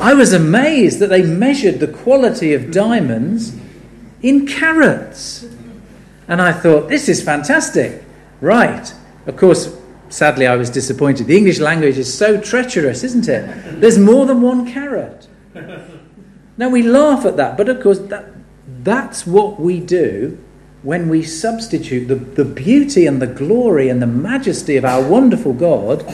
I 0.00 0.14
was 0.14 0.32
amazed 0.32 1.00
that 1.00 1.08
they 1.08 1.22
measured 1.22 1.80
the 1.80 1.86
quality 1.86 2.54
of 2.54 2.70
diamonds 2.70 3.54
in 4.22 4.46
carats. 4.46 5.46
And 6.28 6.40
I 6.40 6.52
thought, 6.52 6.88
this 6.88 7.10
is 7.10 7.22
fantastic. 7.22 8.02
Right. 8.40 8.90
Of 9.26 9.36
course, 9.36 9.76
sadly, 10.08 10.46
I 10.46 10.56
was 10.56 10.70
disappointed. 10.70 11.26
The 11.26 11.36
English 11.36 11.58
language 11.58 11.98
is 11.98 12.16
so 12.16 12.40
treacherous, 12.40 13.04
isn't 13.04 13.28
it? 13.28 13.82
There's 13.82 13.98
more 13.98 14.24
than 14.24 14.40
one 14.40 14.72
carat. 14.72 15.28
Now, 16.56 16.68
we 16.68 16.82
laugh 16.82 17.24
at 17.24 17.36
that, 17.36 17.56
but 17.56 17.68
of 17.68 17.82
course, 17.82 17.98
that, 17.98 18.26
that's 18.82 19.26
what 19.26 19.58
we 19.58 19.80
do 19.80 20.38
when 20.82 21.08
we 21.08 21.22
substitute 21.22 22.06
the, 22.08 22.14
the 22.14 22.44
beauty 22.44 23.06
and 23.06 23.20
the 23.20 23.26
glory 23.26 23.88
and 23.88 24.00
the 24.00 24.06
majesty 24.06 24.76
of 24.76 24.84
our 24.84 25.02
wonderful 25.02 25.54
God 25.54 26.04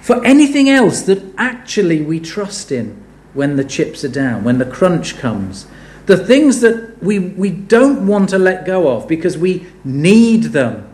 for 0.00 0.24
anything 0.24 0.70
else 0.70 1.02
that 1.02 1.22
actually 1.36 2.00
we 2.00 2.18
trust 2.18 2.72
in 2.72 3.04
when 3.34 3.56
the 3.56 3.64
chips 3.64 4.02
are 4.04 4.08
down, 4.08 4.42
when 4.42 4.58
the 4.58 4.64
crunch 4.64 5.18
comes. 5.18 5.66
The 6.06 6.16
things 6.16 6.62
that 6.62 7.02
we, 7.02 7.18
we 7.18 7.50
don't 7.50 8.06
want 8.06 8.30
to 8.30 8.38
let 8.38 8.64
go 8.64 8.88
of 8.88 9.06
because 9.06 9.36
we 9.36 9.66
need 9.84 10.44
them. 10.44 10.88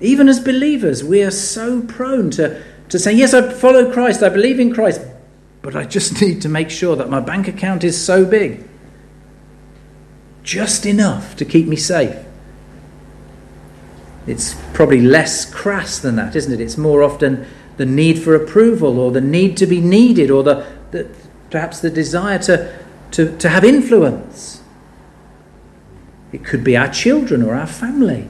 Even 0.00 0.28
as 0.28 0.40
believers, 0.40 1.04
we 1.04 1.22
are 1.22 1.30
so 1.30 1.82
prone 1.82 2.30
to, 2.32 2.60
to 2.88 2.98
say, 2.98 3.12
Yes, 3.12 3.32
I 3.32 3.52
follow 3.52 3.92
Christ, 3.92 4.24
I 4.24 4.28
believe 4.30 4.58
in 4.58 4.74
Christ, 4.74 5.02
but 5.62 5.76
I 5.76 5.84
just 5.84 6.20
need 6.22 6.42
to 6.42 6.48
make 6.48 6.70
sure 6.70 6.96
that 6.96 7.08
my 7.08 7.20
bank 7.20 7.48
account 7.48 7.84
is 7.84 8.02
so 8.02 8.24
big. 8.24 8.66
Just 10.42 10.86
enough 10.86 11.36
to 11.36 11.44
keep 11.44 11.66
me 11.66 11.76
safe. 11.76 12.16
It's 14.26 14.54
probably 14.72 15.00
less 15.00 15.50
crass 15.50 15.98
than 15.98 16.16
that, 16.16 16.36
isn't 16.36 16.52
it? 16.52 16.60
It's 16.60 16.76
more 16.76 17.02
often 17.02 17.46
the 17.76 17.86
need 17.86 18.18
for 18.18 18.34
approval 18.34 18.98
or 18.98 19.10
the 19.10 19.20
need 19.20 19.56
to 19.58 19.66
be 19.66 19.80
needed 19.80 20.30
or 20.30 20.42
the, 20.42 20.66
the 20.90 21.10
perhaps 21.50 21.80
the 21.80 21.90
desire 21.90 22.38
to, 22.38 22.78
to, 23.12 23.36
to 23.38 23.48
have 23.48 23.64
influence. 23.64 24.62
It 26.32 26.44
could 26.44 26.62
be 26.62 26.76
our 26.76 26.88
children 26.88 27.42
or 27.42 27.54
our 27.54 27.66
family. 27.66 28.28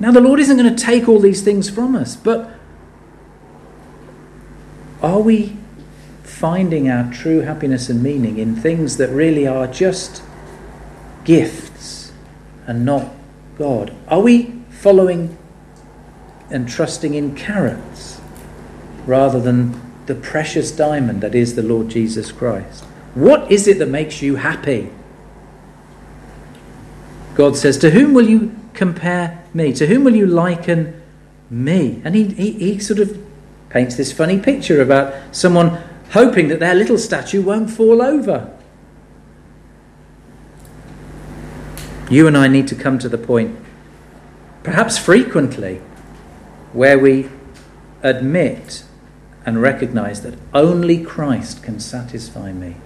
Now, 0.00 0.10
the 0.10 0.20
Lord 0.20 0.40
isn't 0.40 0.56
going 0.56 0.74
to 0.74 0.82
take 0.82 1.08
all 1.08 1.20
these 1.20 1.42
things 1.42 1.68
from 1.68 1.94
us, 1.94 2.16
but 2.16 2.50
are 5.02 5.20
we 5.20 5.56
finding 6.40 6.88
our 6.88 7.12
true 7.12 7.42
happiness 7.42 7.90
and 7.90 8.02
meaning 8.02 8.38
in 8.38 8.56
things 8.56 8.96
that 8.96 9.10
really 9.10 9.46
are 9.46 9.66
just 9.66 10.22
gifts 11.22 12.12
and 12.66 12.82
not 12.82 13.12
God? 13.58 13.94
Are 14.08 14.22
we 14.22 14.54
following 14.70 15.36
and 16.48 16.66
trusting 16.66 17.12
in 17.12 17.36
carrots 17.36 18.22
rather 19.04 19.38
than 19.38 19.78
the 20.06 20.14
precious 20.14 20.70
diamond 20.70 21.20
that 21.20 21.34
is 21.34 21.56
the 21.56 21.62
Lord 21.62 21.90
Jesus 21.90 22.32
Christ? 22.32 22.84
What 23.12 23.52
is 23.52 23.68
it 23.68 23.78
that 23.78 23.90
makes 23.90 24.22
you 24.22 24.36
happy? 24.36 24.90
God 27.34 27.54
says, 27.54 27.76
To 27.76 27.90
whom 27.90 28.14
will 28.14 28.30
you 28.30 28.56
compare 28.72 29.44
me? 29.52 29.74
To 29.74 29.86
whom 29.86 30.04
will 30.04 30.16
you 30.16 30.26
liken 30.26 31.02
me? 31.50 32.00
And 32.02 32.14
he, 32.14 32.28
he, 32.28 32.52
he 32.52 32.78
sort 32.78 32.98
of 32.98 33.22
paints 33.68 33.96
this 33.96 34.10
funny 34.10 34.40
picture 34.40 34.80
about 34.80 35.36
someone 35.36 35.82
hoping 36.10 36.48
that 36.48 36.60
their 36.60 36.74
little 36.74 36.98
statue 36.98 37.42
won't 37.42 37.70
fall 37.70 38.02
over. 38.02 38.56
You 42.10 42.26
and 42.26 42.36
I 42.36 42.48
need 42.48 42.66
to 42.68 42.74
come 42.74 42.98
to 42.98 43.08
the 43.08 43.18
point 43.18 43.56
perhaps 44.62 44.98
frequently, 44.98 45.80
where 46.72 46.98
we 46.98 47.28
admit 48.02 48.84
and 49.46 49.60
recognize 49.60 50.22
that 50.22 50.38
only 50.52 51.02
Christ 51.02 51.62
can 51.62 51.80
satisfy 51.80 52.52
me. 52.52 52.76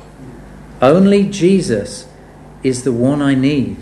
Only 0.81 1.25
Jesus 1.25 2.07
is 2.63 2.85
the 2.85 2.93
one 2.93 3.21
I 3.21 3.35
need. 3.35 3.77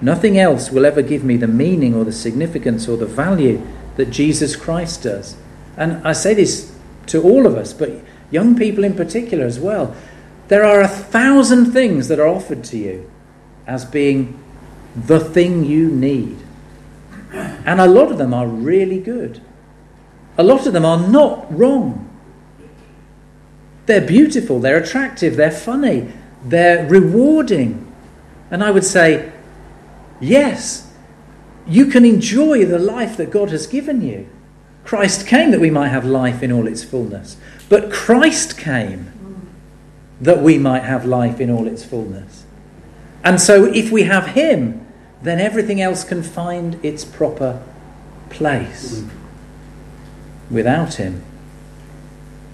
Nothing 0.00 0.38
else 0.38 0.70
will 0.70 0.84
ever 0.84 1.02
give 1.02 1.24
me 1.24 1.36
the 1.36 1.48
meaning 1.48 1.94
or 1.94 2.04
the 2.04 2.12
significance 2.12 2.88
or 2.88 2.96
the 2.96 3.06
value 3.06 3.66
that 3.96 4.10
Jesus 4.10 4.56
Christ 4.56 5.04
does. 5.04 5.36
And 5.76 6.06
I 6.06 6.12
say 6.12 6.34
this 6.34 6.76
to 7.06 7.22
all 7.22 7.46
of 7.46 7.56
us, 7.56 7.72
but 7.72 7.90
young 8.34 8.56
people 8.56 8.82
in 8.82 8.94
particular 8.94 9.46
as 9.46 9.60
well. 9.60 9.94
There 10.48 10.64
are 10.64 10.80
a 10.80 10.88
thousand 10.88 11.72
things 11.72 12.08
that 12.08 12.18
are 12.18 12.26
offered 12.26 12.64
to 12.64 12.76
you 12.76 13.10
as 13.66 13.84
being 13.84 14.38
the 14.94 15.20
thing 15.20 15.64
you 15.64 15.88
need. 15.88 16.36
And 17.32 17.80
a 17.80 17.86
lot 17.86 18.10
of 18.10 18.18
them 18.18 18.34
are 18.34 18.46
really 18.46 18.98
good. 18.98 19.40
A 20.36 20.42
lot 20.42 20.66
of 20.66 20.72
them 20.72 20.84
are 20.84 20.98
not 20.98 21.46
wrong. 21.56 22.10
They're 23.86 24.06
beautiful, 24.06 24.60
they're 24.60 24.78
attractive, 24.78 25.36
they're 25.36 25.50
funny, 25.50 26.10
they're 26.44 26.88
rewarding. 26.88 27.92
And 28.50 28.64
I 28.64 28.70
would 28.70 28.84
say, 28.84 29.30
yes, 30.20 30.90
you 31.66 31.86
can 31.86 32.04
enjoy 32.04 32.64
the 32.64 32.78
life 32.78 33.16
that 33.16 33.30
God 33.30 33.50
has 33.50 33.66
given 33.66 34.00
you. 34.02 34.28
Christ 34.84 35.26
came 35.26 35.50
that 35.50 35.60
we 35.60 35.70
might 35.70 35.88
have 35.88 36.04
life 36.04 36.42
in 36.42 36.52
all 36.52 36.66
its 36.66 36.84
fullness. 36.84 37.36
But 37.68 37.90
Christ 37.90 38.58
came 38.58 39.10
that 40.20 40.42
we 40.42 40.58
might 40.58 40.84
have 40.84 41.04
life 41.04 41.40
in 41.40 41.50
all 41.50 41.66
its 41.66 41.84
fullness. 41.84 42.44
And 43.22 43.40
so 43.40 43.64
if 43.64 43.90
we 43.90 44.02
have 44.02 44.28
Him, 44.28 44.86
then 45.22 45.40
everything 45.40 45.80
else 45.80 46.04
can 46.04 46.22
find 46.22 46.82
its 46.84 47.04
proper 47.04 47.62
place. 48.28 49.04
Without 50.50 50.94
Him, 50.94 51.24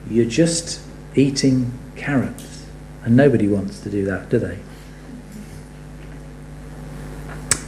you're 0.09 0.25
just 0.25 0.81
eating 1.17 1.73
carrots. 1.97 2.67
And 3.03 3.17
nobody 3.17 3.49
wants 3.49 3.81
to 3.81 3.91
do 3.91 4.05
that, 4.05 4.29
do 4.29 4.39
they? 4.39 4.59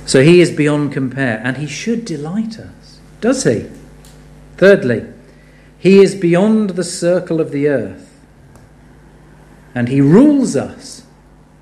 So 0.06 0.22
He 0.22 0.40
is 0.40 0.50
beyond 0.50 0.92
compare, 0.92 1.40
and 1.42 1.56
He 1.56 1.66
should 1.66 2.04
delight 2.04 2.58
us. 2.60 3.00
Does 3.20 3.44
He? 3.44 3.68
Thirdly, 4.56 5.06
He 5.78 5.98
is 5.98 6.14
beyond 6.14 6.70
the 6.70 6.84
circle 6.84 7.40
of 7.40 7.50
the 7.50 7.68
earth, 7.68 8.08
and 9.74 9.88
He 9.88 10.00
rules 10.00 10.56
us. 10.56 11.04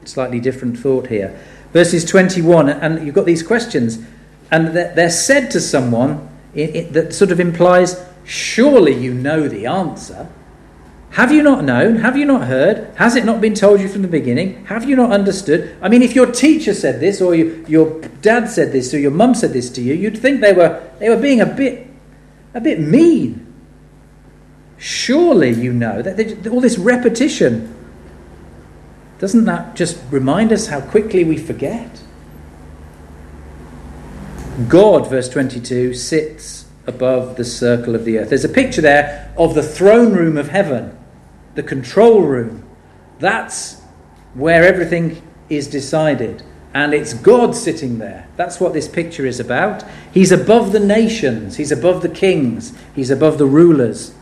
Slightly 0.05 0.41
different 0.41 0.79
thought 0.79 1.09
here 1.09 1.39
verses 1.73 2.05
21, 2.05 2.69
and 2.69 3.05
you've 3.05 3.15
got 3.15 3.27
these 3.27 3.43
questions, 3.43 3.99
and 4.51 4.69
they're 4.75 5.11
said 5.11 5.51
to 5.53 5.61
someone 5.61 6.29
that 6.55 7.15
sort 7.15 7.31
of 7.31 7.39
implies, 7.39 8.05
surely 8.25 8.95
you 8.95 9.15
know 9.15 9.49
the 9.49 9.67
answer. 9.67 10.29
Have 11.11 11.33
you 11.33 11.43
not 11.43 11.65
known? 11.65 11.97
Have 11.97 12.17
you 12.17 12.25
not 12.25 12.47
heard? 12.47 12.93
Has 12.97 13.17
it 13.17 13.25
not 13.25 13.41
been 13.41 13.55
told 13.55 13.81
you 13.81 13.89
from 13.89 14.03
the 14.03 14.09
beginning? 14.09 14.65
Have 14.67 14.89
you 14.89 14.95
not 14.95 15.11
understood? 15.11 15.77
I 15.83 15.89
mean, 15.89 16.03
if 16.03 16.15
your 16.15 16.27
teacher 16.27 16.73
said 16.73 17.01
this, 17.01 17.21
or 17.21 17.35
you, 17.35 17.65
your 17.69 18.01
dad 18.23 18.49
said 18.49 18.71
this, 18.71 18.95
or 18.95 18.99
your 18.99 19.11
mum 19.11 19.35
said 19.35 19.53
this 19.53 19.71
to 19.71 19.83
you, 19.83 19.95
you'd 19.95 20.19
think 20.19 20.41
they 20.41 20.53
were, 20.53 20.89
they 20.99 21.09
were 21.09 21.17
being 21.17 21.41
a 21.41 21.47
bit, 21.47 21.90
a 22.55 22.61
bit 22.61 22.81
mean. 22.81 23.47
Surely 24.79 25.53
you 25.53 25.73
know 25.73 26.03
that 26.03 26.17
they, 26.17 26.49
all 26.49 26.61
this 26.61 26.79
repetition. 26.79 27.75
Doesn't 29.19 29.45
that 29.45 29.77
just 29.77 30.01
remind 30.11 30.53
us 30.53 30.67
how 30.67 30.81
quickly 30.81 31.25
we 31.25 31.37
forget? 31.37 32.03
God, 34.69 35.09
verse 35.09 35.29
22, 35.29 35.95
sits 35.95 36.67
above 36.87 37.37
the 37.37 37.45
circle 37.45 37.95
of 37.95 38.05
the 38.05 38.19
earth. 38.19 38.31
There's 38.31 38.45
a 38.45 38.49
picture 38.49 38.81
there 38.81 39.33
of 39.37 39.55
the 39.55 39.63
throne 39.63 40.13
room 40.13 40.37
of 40.37 40.49
heaven, 40.49 40.97
the 41.55 41.63
control 41.63 42.23
room. 42.23 42.67
That's 43.19 43.81
where 44.35 44.65
everything 44.65 45.23
is 45.49 45.69
decided. 45.69 46.43
And 46.73 46.95
it's 46.95 47.15
God 47.15 47.57
sitting 47.57 47.99
there. 47.99 48.29
That's 48.37 48.61
what 48.61 48.73
this 48.73 48.87
picture 48.87 49.27
is 49.27 49.41
about. 49.41 49.85
He's 50.13 50.31
above 50.31 50.73
the 50.73 50.81
nations, 50.81 51.57
He's 51.57 51.73
above 51.73 52.03
the 52.03 52.09
kings, 52.09 52.73
He's 52.95 53.11
above 53.11 53.39
the 53.39 53.47
rulers. 53.47 54.15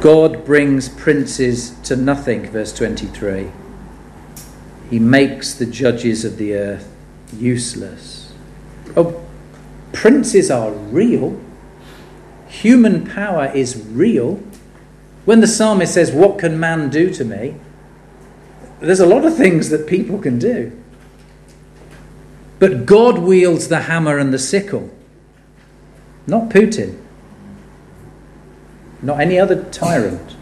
God 0.00 0.44
brings 0.44 0.88
princes 0.88 1.70
to 1.84 1.96
nothing, 1.96 2.48
verse 2.50 2.72
23. 2.74 3.50
He 4.90 4.98
makes 4.98 5.54
the 5.54 5.66
judges 5.66 6.24
of 6.24 6.36
the 6.36 6.54
earth 6.54 6.94
useless. 7.32 8.32
Oh, 8.96 9.24
princes 9.92 10.50
are 10.50 10.70
real. 10.70 11.40
Human 12.48 13.06
power 13.06 13.50
is 13.52 13.84
real. 13.88 14.40
When 15.24 15.40
the 15.40 15.46
psalmist 15.46 15.94
says, 15.94 16.12
What 16.12 16.38
can 16.38 16.60
man 16.60 16.88
do 16.90 17.12
to 17.14 17.24
me? 17.24 17.56
There's 18.80 19.00
a 19.00 19.06
lot 19.06 19.24
of 19.24 19.36
things 19.36 19.70
that 19.70 19.86
people 19.86 20.18
can 20.18 20.38
do. 20.38 20.72
But 22.58 22.86
God 22.86 23.18
wields 23.18 23.68
the 23.68 23.80
hammer 23.80 24.18
and 24.18 24.32
the 24.32 24.38
sickle, 24.38 24.90
not 26.26 26.48
Putin, 26.48 26.98
not 29.02 29.20
any 29.20 29.38
other 29.38 29.62
tyrant. 29.64 30.36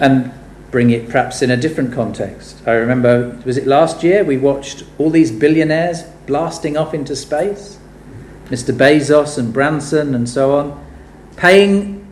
And 0.00 0.32
bring 0.74 0.90
it 0.90 1.08
perhaps 1.08 1.40
in 1.40 1.52
a 1.52 1.56
different 1.56 1.92
context. 1.92 2.60
I 2.66 2.72
remember, 2.72 3.40
was 3.44 3.56
it 3.56 3.64
last 3.64 4.02
year, 4.02 4.24
we 4.24 4.36
watched 4.36 4.82
all 4.98 5.08
these 5.08 5.30
billionaires 5.30 6.02
blasting 6.26 6.76
off 6.76 6.92
into 6.92 7.14
space? 7.14 7.78
Mr. 8.46 8.76
Bezos 8.76 9.38
and 9.38 9.52
Branson 9.52 10.16
and 10.16 10.28
so 10.28 10.58
on, 10.58 10.84
paying 11.36 12.04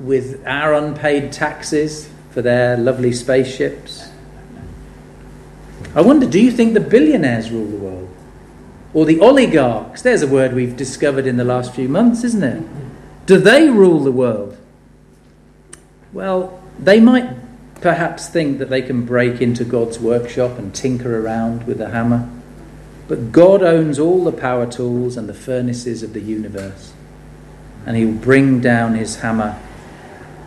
with 0.00 0.46
our 0.46 0.74
unpaid 0.74 1.32
taxes 1.32 2.10
for 2.30 2.42
their 2.42 2.76
lovely 2.76 3.12
spaceships. 3.12 3.97
I 5.98 6.00
wonder, 6.00 6.26
do 6.26 6.38
you 6.38 6.52
think 6.52 6.74
the 6.74 6.80
billionaires 6.80 7.50
rule 7.50 7.66
the 7.66 7.76
world? 7.76 8.08
Or 8.94 9.04
the 9.04 9.18
oligarchs? 9.18 10.00
There's 10.00 10.22
a 10.22 10.28
word 10.28 10.54
we've 10.54 10.76
discovered 10.76 11.26
in 11.26 11.38
the 11.38 11.44
last 11.44 11.74
few 11.74 11.88
months, 11.88 12.22
isn't 12.22 12.44
it? 12.44 12.62
Do 13.26 13.36
they 13.36 13.68
rule 13.68 13.98
the 13.98 14.12
world? 14.12 14.56
Well, 16.12 16.62
they 16.78 17.00
might 17.00 17.28
perhaps 17.80 18.28
think 18.28 18.60
that 18.60 18.70
they 18.70 18.80
can 18.80 19.06
break 19.06 19.40
into 19.40 19.64
God's 19.64 19.98
workshop 19.98 20.56
and 20.56 20.72
tinker 20.72 21.20
around 21.20 21.66
with 21.66 21.80
a 21.80 21.88
hammer. 21.88 22.30
But 23.08 23.32
God 23.32 23.64
owns 23.64 23.98
all 23.98 24.22
the 24.22 24.30
power 24.30 24.70
tools 24.70 25.16
and 25.16 25.28
the 25.28 25.34
furnaces 25.34 26.04
of 26.04 26.12
the 26.12 26.22
universe. 26.22 26.92
And 27.84 27.96
He 27.96 28.04
will 28.04 28.12
bring 28.12 28.60
down 28.60 28.94
His 28.94 29.16
hammer 29.16 29.60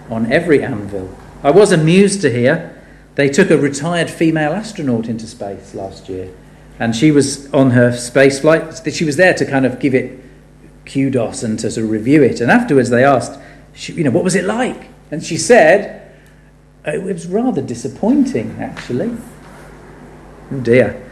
on 0.10 0.32
every 0.32 0.64
anvil. 0.64 1.14
I 1.44 1.52
was 1.52 1.74
amused 1.74 2.22
to 2.22 2.32
hear 2.32 2.81
they 3.16 3.30
took 3.30 3.50
a 3.50 3.58
retired 3.58 4.10
female 4.10 4.54
astronaut 4.54 5.08
into 5.08 5.28
space 5.28 5.74
last 5.74 6.10
year. 6.10 6.34
And 6.80 6.96
she 6.96 7.12
was 7.12 7.52
on 7.54 7.72
her 7.72 7.96
space 7.96 8.40
flight. 8.40 8.82
She 8.92 9.06
was 9.06 9.18
there 9.18 9.34
to 9.34 9.46
kind 9.46 9.66
of 9.66 9.80
give 9.80 9.94
it 9.94 10.20
kudos 10.86 11.44
and 11.44 11.60
to 11.60 11.70
sort 11.70 11.86
of 11.86 11.92
review 11.92 12.24
it. 12.24 12.42
And 12.42 12.50
afterwards 12.50 12.90
they 12.90 13.04
asked, 13.04 13.40
you 13.76 14.04
know, 14.04 14.12
what 14.12 14.24
was 14.24 14.36
it 14.36 14.46
like? 14.46 14.88
And 15.12 15.24
she 15.24 15.38
said, 15.38 16.02
uh, 16.88 16.92
it 16.92 17.04
was 17.04 17.28
rather 17.28 17.62
disappointing, 17.62 18.58
actually. 18.60 19.16
Oh 20.52 20.60
dear. 20.62 21.08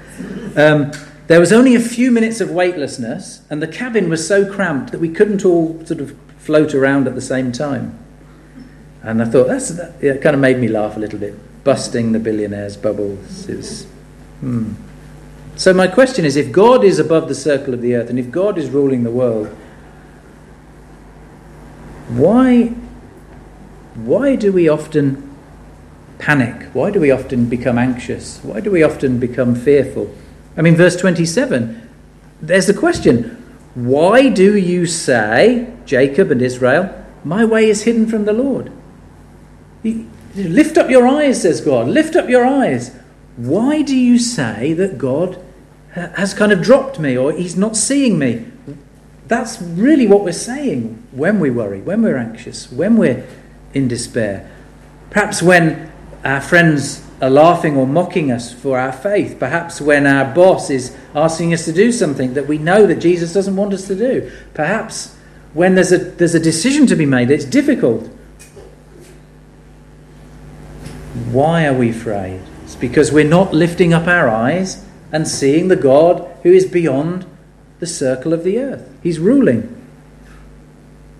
Um, 0.55 0.91
there 1.27 1.39
was 1.39 1.53
only 1.53 1.75
a 1.75 1.79
few 1.79 2.09
minutes 2.12 2.41
of 2.41 2.49
weightlessness, 2.49 3.43
and 3.51 3.62
the 3.62 3.67
cabin 3.67 4.09
was 4.09 4.27
so 4.27 4.51
cramped 4.51 4.91
that 4.91 4.99
we 4.99 5.09
couldn't 5.09 5.45
all 5.45 5.85
sort 5.85 6.01
of 6.01 6.17
float 6.39 6.73
around 6.73 7.07
at 7.07 7.13
the 7.13 7.21
same 7.21 7.51
time. 7.51 7.97
And 9.03 9.21
I 9.21 9.25
thought 9.25 9.47
that's 9.47 9.69
that, 9.69 10.03
it 10.03 10.21
kind 10.21 10.33
of 10.33 10.41
made 10.41 10.57
me 10.57 10.67
laugh 10.67 10.97
a 10.97 10.99
little 10.99 11.19
bit. 11.19 11.35
Busting 11.63 12.11
the 12.11 12.19
billionaire's 12.19 12.77
bubbles. 12.77 13.45
Hmm. 14.39 14.73
So 15.55 15.73
my 15.73 15.87
question 15.87 16.23
is: 16.23 16.35
If 16.35 16.51
God 16.51 16.83
is 16.83 16.99
above 16.99 17.27
the 17.27 17.35
circle 17.35 17.73
of 17.73 17.81
the 17.81 17.95
earth, 17.95 18.09
and 18.09 18.17
if 18.17 18.31
God 18.31 18.57
is 18.57 18.69
ruling 18.69 19.03
the 19.03 19.11
world, 19.11 19.47
why? 22.09 22.73
Why 23.95 24.35
do 24.35 24.53
we 24.53 24.69
often 24.69 25.35
panic? 26.17 26.67
Why 26.73 26.91
do 26.91 26.99
we 26.99 27.11
often 27.11 27.49
become 27.49 27.77
anxious? 27.77 28.39
Why 28.43 28.59
do 28.59 28.71
we 28.71 28.83
often 28.83 29.19
become 29.19 29.55
fearful? 29.55 30.13
I 30.55 30.61
mean, 30.61 30.75
verse 30.75 30.95
27, 30.95 31.89
there's 32.41 32.67
the 32.67 32.73
question 32.73 33.35
Why 33.75 34.29
do 34.29 34.55
you 34.55 34.85
say, 34.85 35.73
Jacob 35.85 36.31
and 36.31 36.41
Israel, 36.41 36.93
my 37.23 37.43
way 37.45 37.69
is 37.69 37.83
hidden 37.83 38.07
from 38.07 38.25
the 38.25 38.33
Lord? 38.33 38.71
Lift 40.35 40.77
up 40.77 40.89
your 40.89 41.07
eyes, 41.07 41.41
says 41.41 41.61
God. 41.61 41.87
Lift 41.87 42.15
up 42.15 42.29
your 42.29 42.45
eyes. 42.45 42.95
Why 43.37 43.81
do 43.81 43.95
you 43.95 44.19
say 44.19 44.73
that 44.73 44.97
God 44.97 45.41
has 45.91 46.33
kind 46.33 46.51
of 46.51 46.61
dropped 46.61 46.99
me 46.99 47.17
or 47.17 47.31
he's 47.31 47.55
not 47.55 47.75
seeing 47.75 48.19
me? 48.19 48.45
That's 49.27 49.61
really 49.61 50.07
what 50.07 50.23
we're 50.23 50.31
saying 50.31 51.07
when 51.11 51.39
we 51.39 51.49
worry, 51.49 51.81
when 51.81 52.01
we're 52.01 52.17
anxious, 52.17 52.71
when 52.71 52.97
we're 52.97 53.25
in 53.73 53.87
despair. 53.87 54.49
Perhaps 55.09 55.41
when 55.41 55.91
our 56.23 56.41
friends 56.41 57.05
are 57.21 57.29
laughing 57.29 57.75
or 57.75 57.85
mocking 57.85 58.31
us 58.31 58.53
for 58.53 58.79
our 58.79 58.91
faith. 58.91 59.37
Perhaps 59.39 59.81
when 59.81 60.07
our 60.07 60.33
boss 60.33 60.69
is 60.69 60.95
asking 61.13 61.53
us 61.53 61.65
to 61.65 61.73
do 61.73 61.91
something 61.91 62.33
that 62.33 62.47
we 62.47 62.57
know 62.57 62.85
that 62.85 62.95
Jesus 62.95 63.33
doesn't 63.33 63.55
want 63.55 63.73
us 63.73 63.87
to 63.87 63.95
do. 63.95 64.31
Perhaps 64.53 65.15
when 65.53 65.75
there's 65.75 65.91
a, 65.91 65.97
there's 65.97 66.35
a 66.35 66.39
decision 66.39 66.87
to 66.87 66.95
be 66.95 67.05
made 67.05 67.27
that's 67.27 67.45
difficult. 67.45 68.09
Why 71.32 71.65
are 71.65 71.73
we 71.73 71.89
afraid? 71.89 72.41
It's 72.63 72.75
because 72.75 73.12
we're 73.12 73.23
not 73.23 73.53
lifting 73.53 73.93
up 73.93 74.08
our 74.08 74.29
eyes 74.29 74.86
and 75.12 75.27
seeing 75.27 75.67
the 75.67 75.75
God 75.75 76.29
who 76.43 76.51
is 76.51 76.65
beyond 76.65 77.25
the 77.79 77.88
circle 77.88 78.34
of 78.34 78.43
the 78.43 78.60
earth. 78.60 78.89
He's 79.01 79.19
ruling. 79.19 79.75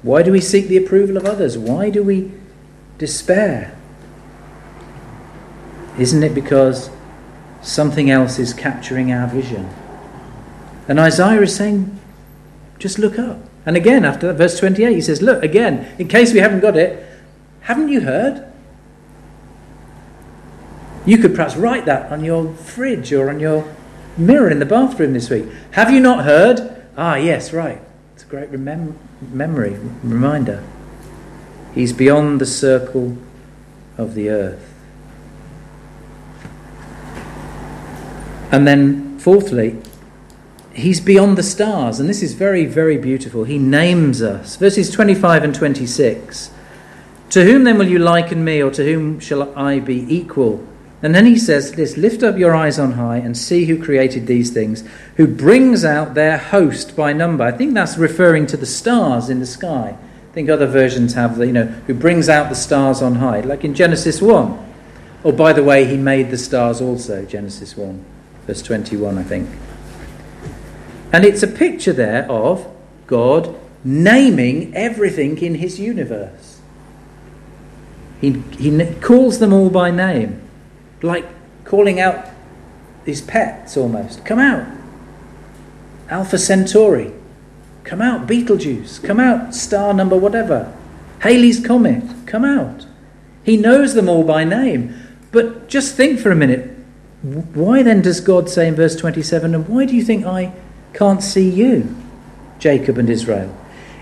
Why 0.02 0.24
do 0.24 0.32
we 0.32 0.42
seek 0.42 0.68
the 0.68 0.78
approval 0.78 1.18
of 1.18 1.26
others? 1.26 1.58
Why 1.58 1.90
do 1.90 2.04
we 2.04 2.32
despair? 2.98 3.76
Isn't 5.98 6.24
it 6.24 6.34
because 6.34 6.90
something 7.62 8.10
else 8.10 8.40
is 8.40 8.54
capturing 8.54 9.12
our 9.12 9.28
vision? 9.28 9.70
And 10.88 11.00
Isaiah 11.00 11.42
is 11.42 11.56
saying, 11.56 12.00
just 12.80 12.98
look 12.98 13.20
up. 13.20 13.40
And 13.66 13.76
again, 13.76 14.06
after 14.06 14.32
verse 14.34 14.58
28, 14.58 14.96
he 14.96 15.02
says, 15.02 15.22
Look, 15.22 15.44
again, 15.44 15.94
in 16.00 16.08
case 16.08 16.34
we 16.34 16.40
haven't 16.40 16.62
got 16.62 16.78
it, 16.78 17.06
haven't 17.62 17.90
you 17.90 18.02
heard? 18.02 18.49
You 21.10 21.17
could 21.17 21.34
perhaps 21.34 21.56
write 21.56 21.86
that 21.86 22.12
on 22.12 22.24
your 22.24 22.54
fridge 22.54 23.12
or 23.12 23.32
on 23.32 23.39
your 23.39 23.67
mirror 24.15 24.48
in 24.48 24.60
the 24.60 24.65
bathroom 24.65 25.13
this 25.13 25.28
week. 25.28 25.45
Have 25.72 25.89
you 25.89 26.00
not 26.00 26.24
heard? 26.24 26.86
Ah, 26.95 27.15
yes, 27.15 27.52
right. 27.52 27.82
It's 28.13 28.22
a 28.22 28.28
great 28.28 28.52
remem- 28.52 28.93
memory, 29.19 29.76
reminder. 30.04 30.63
He's 31.74 31.93
beyond 31.93 32.39
the 32.39 32.45
circle 32.45 33.17
of 33.98 34.13
the 34.13 34.30
earth. 34.30 34.72
And 38.52 38.67
then, 38.67 39.17
fourthly, 39.17 39.82
he's 40.74 41.02
beyond 41.02 41.39
the 41.39 41.43
stars. 41.43 42.00
And 42.00 42.08
this 42.08 42.22
is 42.22 42.34
very, 42.34 42.67
very 42.67 43.00
beautiful. 43.00 43.45
He 43.45 43.58
names 43.58 44.22
us. 44.22 44.58
Verses 44.58 44.91
25 44.91 45.43
and 45.43 45.56
26. 45.56 46.52
To 47.32 47.45
whom 47.45 47.63
then 47.63 47.80
will 47.80 47.89
you 47.89 47.98
liken 47.98 48.43
me, 48.43 48.62
or 48.62 48.69
to 48.69 48.84
whom 48.84 49.19
shall 49.19 49.58
I 49.58 49.80
be 49.80 50.06
equal? 50.08 50.63
And 51.02 51.16
then 51.16 51.26
he 51.26 51.38
says 51.38 51.74
this 51.74 51.98
Lift 51.98 52.24
up 52.24 52.38
your 52.38 52.56
eyes 52.56 52.78
on 52.78 52.94
high 52.94 53.18
and 53.18 53.38
see 53.38 53.66
who 53.66 53.82
created 53.82 54.28
these 54.28 54.52
things, 54.52 54.84
who 55.18 55.28
brings 55.28 55.86
out 55.86 56.14
their 56.14 56.38
host 56.38 56.96
by 56.96 57.14
number. 57.14 57.44
I 57.44 57.52
think 57.52 57.74
that's 57.74 57.98
referring 57.98 58.48
to 58.48 58.58
the 58.58 58.66
stars 58.66 59.30
in 59.30 59.40
the 59.40 59.46
sky. 59.46 59.98
I 59.98 60.34
think 60.34 60.50
other 60.50 60.68
versions 60.68 61.14
have 61.14 61.38
the, 61.38 61.48
you 61.48 61.54
know, 61.54 61.66
who 61.66 61.94
brings 61.94 62.30
out 62.30 62.50
the 62.50 62.56
stars 62.56 63.02
on 63.02 63.16
high, 63.16 63.42
like 63.42 63.64
in 63.64 63.74
Genesis 63.74 64.22
1. 64.22 64.66
Oh, 65.24 65.32
by 65.32 65.54
the 65.54 65.64
way, 65.64 65.86
he 65.86 65.98
made 65.98 66.30
the 66.30 66.38
stars 66.38 66.82
also, 66.82 67.26
Genesis 67.26 67.76
1 67.76 68.06
verse 68.50 68.64
21, 68.64 69.20
I 69.20 69.24
think. 69.24 69.48
And 71.14 71.24
it's 71.24 71.44
a 71.44 71.48
picture 71.48 71.94
there 71.94 72.30
of 72.32 72.68
God 73.06 73.56
naming 73.84 74.76
everything 74.76 75.38
in 75.38 75.56
his 75.56 75.80
universe. 75.80 76.60
He, 78.20 78.42
he 78.58 78.94
calls 79.02 79.38
them 79.38 79.54
all 79.54 79.70
by 79.70 79.92
name, 79.92 80.42
like 81.02 81.26
calling 81.66 82.00
out 82.00 82.28
his 83.06 83.22
pets 83.22 83.78
almost. 83.78 84.26
Come 84.26 84.40
out. 84.40 84.68
Alpha 86.10 86.38
Centauri. 86.38 87.14
Come 87.84 88.02
out. 88.02 88.28
Betelgeuse. 88.28 89.00
Come 89.00 89.20
out. 89.20 89.56
Star 89.56 89.94
number 89.94 90.18
whatever. 90.18 90.74
Halley's 91.20 91.66
Comet. 91.66 92.04
Come 92.26 92.46
out. 92.46 92.86
He 93.44 93.58
knows 93.58 93.94
them 93.94 94.10
all 94.10 94.24
by 94.24 94.44
name. 94.44 94.96
But 95.32 95.68
just 95.70 95.96
think 95.96 96.20
for 96.20 96.32
a 96.32 96.36
minute. 96.36 96.76
Why 97.22 97.84
then 97.84 98.02
does 98.02 98.22
God 98.22 98.50
say 98.50 98.68
in 98.68 98.76
verse 98.76 98.96
27, 98.96 99.54
and 99.54 99.68
why 99.68 99.86
do 99.86 99.96
you 99.96 100.04
think 100.04 100.26
I 100.26 100.54
can't 100.94 101.22
see 101.22 101.50
you, 101.50 101.96
Jacob 102.60 102.98
and 102.98 103.10
Israel? 103.10 103.56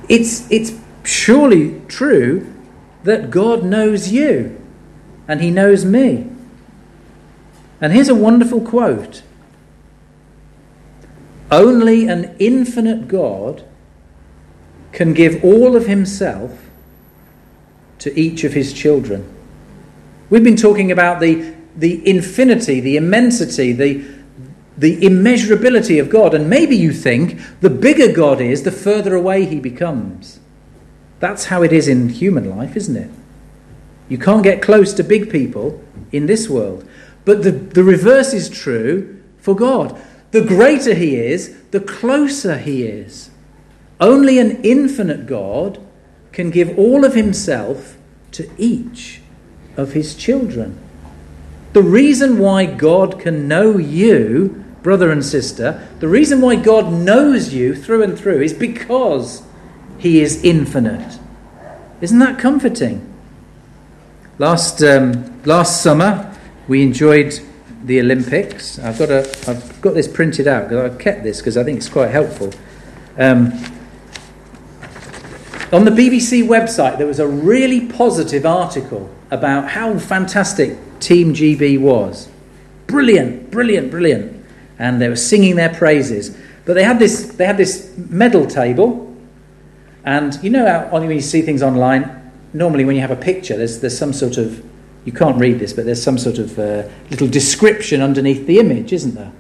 It's, 0.08 0.50
it's 0.52 0.74
surely 1.04 1.82
true 1.88 2.54
that 3.04 3.32
God 3.32 3.64
knows 3.64 4.12
you 4.12 4.62
and 5.28 5.42
he 5.42 5.50
knows 5.50 5.84
me. 5.84 6.30
And 7.80 7.94
here's 7.94 8.10
a 8.10 8.16
wonderful 8.16 8.62
quote 8.62 9.24
Only 11.52 12.08
an 12.08 12.36
infinite 12.40 13.08
God 13.08 13.64
can 14.92 15.14
give 15.14 15.44
all 15.44 15.76
of 15.76 15.86
himself 15.86 16.68
to 18.00 18.20
each 18.20 18.44
of 18.44 18.54
his 18.54 18.74
children. 18.74 19.34
We've 20.30 20.44
been 20.44 20.56
talking 20.56 20.92
about 20.92 21.20
the, 21.20 21.54
the 21.76 22.08
infinity, 22.08 22.80
the 22.80 22.98
immensity, 22.98 23.72
the, 23.74 24.06
the 24.78 24.98
immeasurability 25.02 26.00
of 26.00 26.10
God. 26.10 26.34
And 26.34 26.50
maybe 26.50 26.76
you 26.76 26.92
think 26.92 27.40
the 27.62 27.70
bigger 27.70 28.12
God 28.12 28.42
is, 28.42 28.64
the 28.64 28.72
further 28.72 29.16
away 29.16 29.46
he 29.46 29.60
becomes. 29.60 30.40
That's 31.20 31.46
how 31.46 31.64
it 31.64 31.72
is 31.72 31.88
in 31.88 32.10
human 32.10 32.50
life, 32.50 32.76
isn't 32.76 32.96
it? 32.96 33.10
You 34.10 34.18
can't 34.18 34.44
get 34.44 34.62
close 34.62 34.94
to 34.94 35.04
big 35.04 35.30
people 35.32 35.84
in 36.12 36.28
this 36.28 36.50
world. 36.50 36.88
But 37.28 37.44
the, 37.44 37.52
the 37.52 37.84
reverse 37.84 38.34
is 38.34 38.50
true 38.50 39.22
for 39.38 39.54
God. 39.54 40.02
The 40.32 40.40
greater 40.40 40.94
he 40.94 41.18
is, 41.18 41.58
the 41.72 41.82
closer 41.82 42.58
he 42.58 42.84
is. 42.84 43.32
Only 44.00 44.40
an 44.40 44.62
infinite 44.64 45.28
God 45.28 45.78
can 46.32 46.52
give 46.52 46.80
all 46.80 47.04
of 47.04 47.16
himself 47.16 47.98
to 48.32 48.50
each 48.58 49.20
of 49.76 49.92
his 49.92 50.16
children. 50.16 50.80
The 51.74 51.84
reason 51.84 52.40
why 52.40 52.66
God 52.66 53.20
can 53.20 53.46
know 53.46 53.78
you, 53.78 54.64
brother 54.82 55.12
and 55.12 55.26
sister, 55.26 55.86
the 56.00 56.08
reason 56.08 56.40
why 56.40 56.56
God 56.56 56.94
knows 56.94 57.54
you 57.54 57.76
through 57.76 58.04
and 58.04 58.18
through 58.18 58.42
is 58.42 58.54
because 58.54 59.44
he 59.98 60.22
is 60.22 60.46
infinite. 60.46 61.20
Isn't 62.00 62.20
that 62.20 62.40
comforting? 62.40 63.06
Last, 64.40 64.82
um, 64.82 65.42
last 65.44 65.82
summer, 65.82 66.27
we 66.68 66.84
enjoyed 66.84 67.40
the 67.84 68.00
Olympics. 68.00 68.80
I've 68.80 68.98
got, 68.98 69.10
a, 69.10 69.20
I've 69.48 69.82
got 69.82 69.94
this 69.94 70.08
printed 70.08 70.48
out 70.48 70.70
because 70.70 70.92
I've 70.92 71.00
kept 71.00 71.24
this 71.24 71.38
because 71.38 71.58
I 71.58 71.64
think 71.64 71.78
it's 71.78 71.90
quite 71.90 72.12
helpful. 72.12 72.52
Um, 73.18 73.54
on 75.72 75.84
the 75.84 75.92
BBC 75.92 76.48
website, 76.48 76.98
there 76.98 77.08
was 77.08 77.20
a 77.20 77.28
really 77.28 77.88
positive 77.88 78.46
article 78.46 79.10
about 79.32 79.70
how 79.70 79.98
fantastic 80.00 80.78
Team 81.00 81.34
GB 81.34 81.80
was. 81.80 82.30
Brilliant, 82.88 83.52
brilliant, 83.52 83.92
brilliant. 83.92 84.46
And 84.80 85.02
they 85.02 85.10
were 85.10 85.16
singing 85.16 85.56
their 85.56 85.74
praises. 85.74 86.38
But 86.66 86.74
they 86.74 86.84
had 86.84 87.00
this, 87.00 87.34
they 87.34 87.46
had 87.46 87.58
this 87.58 87.94
medal 87.98 88.46
table. 88.46 89.16
And 90.06 90.42
you 90.42 90.50
know 90.50 90.66
how 90.66 91.00
when 91.00 91.12
you 91.12 91.20
see 91.20 91.42
things 91.42 91.62
online, 91.62 92.32
normally 92.54 92.86
when 92.86 92.96
you 92.96 93.02
have 93.02 93.12
a 93.12 93.16
picture, 93.16 93.58
there's, 93.58 93.82
there's 93.82 93.98
some 93.98 94.14
sort 94.14 94.38
of, 94.38 94.64
you 95.08 95.14
can't 95.14 95.40
read 95.40 95.58
this, 95.58 95.72
but 95.72 95.86
there's 95.86 96.04
some 96.04 96.18
sort 96.18 96.38
of 96.38 96.60
uh, 96.60 96.84
little 97.10 97.30
description 97.30 98.02
underneath 98.02 98.46
the 98.46 98.60
image, 98.60 98.92
isn't 98.92 99.16
there? 99.16 99.32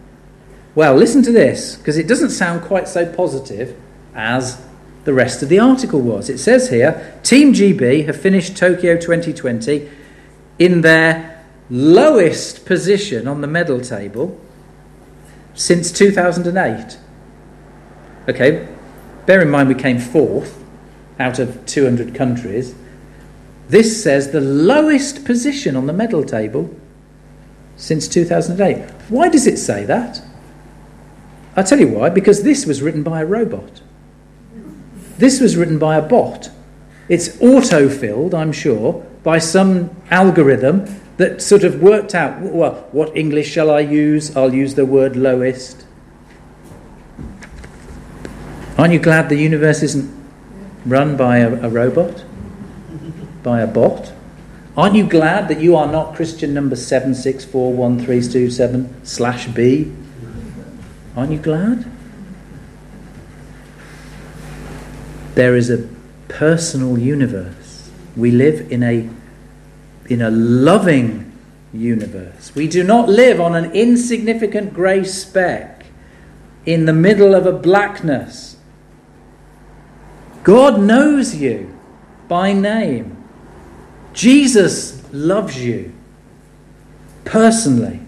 Well, 0.75 0.95
listen 0.95 1.21
to 1.23 1.32
this, 1.34 1.75
because 1.75 1.97
it 1.97 2.08
doesn't 2.08 2.30
sound 2.30 2.62
quite 2.62 2.88
so 2.88 3.06
positive 3.06 3.77
as 4.15 4.63
the 5.03 5.13
rest 5.13 5.43
of 5.43 5.49
the 5.49 5.60
article 5.60 5.99
was. 5.99 6.30
It 6.30 6.38
says 6.38 6.69
here 6.69 7.19
Team 7.21 7.51
GB 7.51 8.06
have 8.06 8.15
finished 8.15 8.56
Tokyo 8.56 8.95
2020 8.95 9.89
in 10.58 10.80
their 10.80 11.43
lowest 11.69 12.65
position 12.65 13.27
on 13.27 13.41
the 13.41 13.47
medal 13.47 13.82
table 13.82 14.39
since 15.53 15.91
2008. 15.91 16.97
Okay, 18.30 18.69
bear 19.25 19.41
in 19.41 19.49
mind 19.49 19.67
we 19.67 19.75
came 19.75 19.99
fourth 19.99 20.63
out 21.19 21.39
of 21.39 21.65
200 21.65 22.15
countries. 22.15 22.73
This 23.69 24.01
says 24.01 24.32
the 24.32 24.41
lowest 24.41 25.25
position 25.25 25.75
on 25.75 25.88
the 25.88 25.93
medal 25.93 26.23
table 26.23 26.73
since 27.75 28.08
2008. 28.08 28.89
Why 29.10 29.30
does 29.30 29.45
it 29.45 29.58
say 29.58 29.84
that? 29.86 30.21
I'll 31.56 31.63
tell 31.63 31.80
you 31.80 31.88
why. 31.88 32.10
Because 32.10 32.43
this 32.43 32.65
was 32.65 32.82
written 32.82 33.03
by 33.03 33.21
a 33.21 33.25
robot. 33.25 33.82
This 35.17 35.41
was 35.41 35.58
written 35.58 35.80
by 35.80 35.97
a 35.97 36.01
bot. 36.01 36.51
It's 37.10 37.41
auto 37.41 37.89
filled, 37.89 38.34
I'm 38.34 38.51
sure, 38.51 39.06
by 39.23 39.39
some 39.39 39.89
algorithm 40.12 40.86
that 41.17 41.41
sort 41.41 41.63
of 41.63 41.82
worked 41.82 42.13
out 42.13 42.39
well, 42.41 42.88
what 42.91 43.15
English 43.17 43.49
shall 43.49 43.71
I 43.71 43.80
use? 43.80 44.36
I'll 44.38 44.53
use 44.53 44.75
the 44.75 44.86
word 44.86 45.15
lowest. 45.15 45.86
Aren't 48.77 48.93
you 48.93 48.99
glad 48.99 49.30
the 49.30 49.38
universe 49.38 49.82
isn't 49.82 50.13
run 50.86 51.17
by 51.17 51.39
a, 51.39 51.65
a 51.65 51.69
robot? 51.69 52.23
By 53.47 53.62
a 53.62 53.67
bot? 53.67 54.12
Aren't 54.75 54.95
you 54.95 55.07
glad 55.07 55.47
that 55.47 55.62
you 55.62 55.77
are 55.77 55.89
not 55.89 56.15
Christian 56.15 56.53
number 56.53 56.75
7641327 56.75 59.07
slash 59.07 59.47
B? 59.47 59.93
Aren't 61.15 61.31
you 61.31 61.38
glad? 61.38 61.89
There 65.36 65.55
is 65.55 65.69
a 65.69 65.88
personal 66.27 66.99
universe. 66.99 67.89
We 68.17 68.31
live 68.31 68.69
in 68.69 68.83
a, 68.83 69.10
in 70.10 70.21
a 70.21 70.29
loving 70.29 71.31
universe. 71.71 72.53
We 72.53 72.67
do 72.67 72.83
not 72.83 73.07
live 73.07 73.39
on 73.39 73.55
an 73.55 73.71
insignificant 73.71 74.73
grey 74.73 75.05
speck 75.05 75.86
in 76.65 76.83
the 76.83 76.91
middle 76.91 77.33
of 77.33 77.45
a 77.45 77.53
blackness. 77.53 78.57
God 80.43 80.81
knows 80.81 81.33
you 81.33 81.73
by 82.27 82.51
name. 82.51 83.16
Jesus 84.17 84.99
loves 85.13 85.63
you 85.63 85.93
personally. 87.23 87.99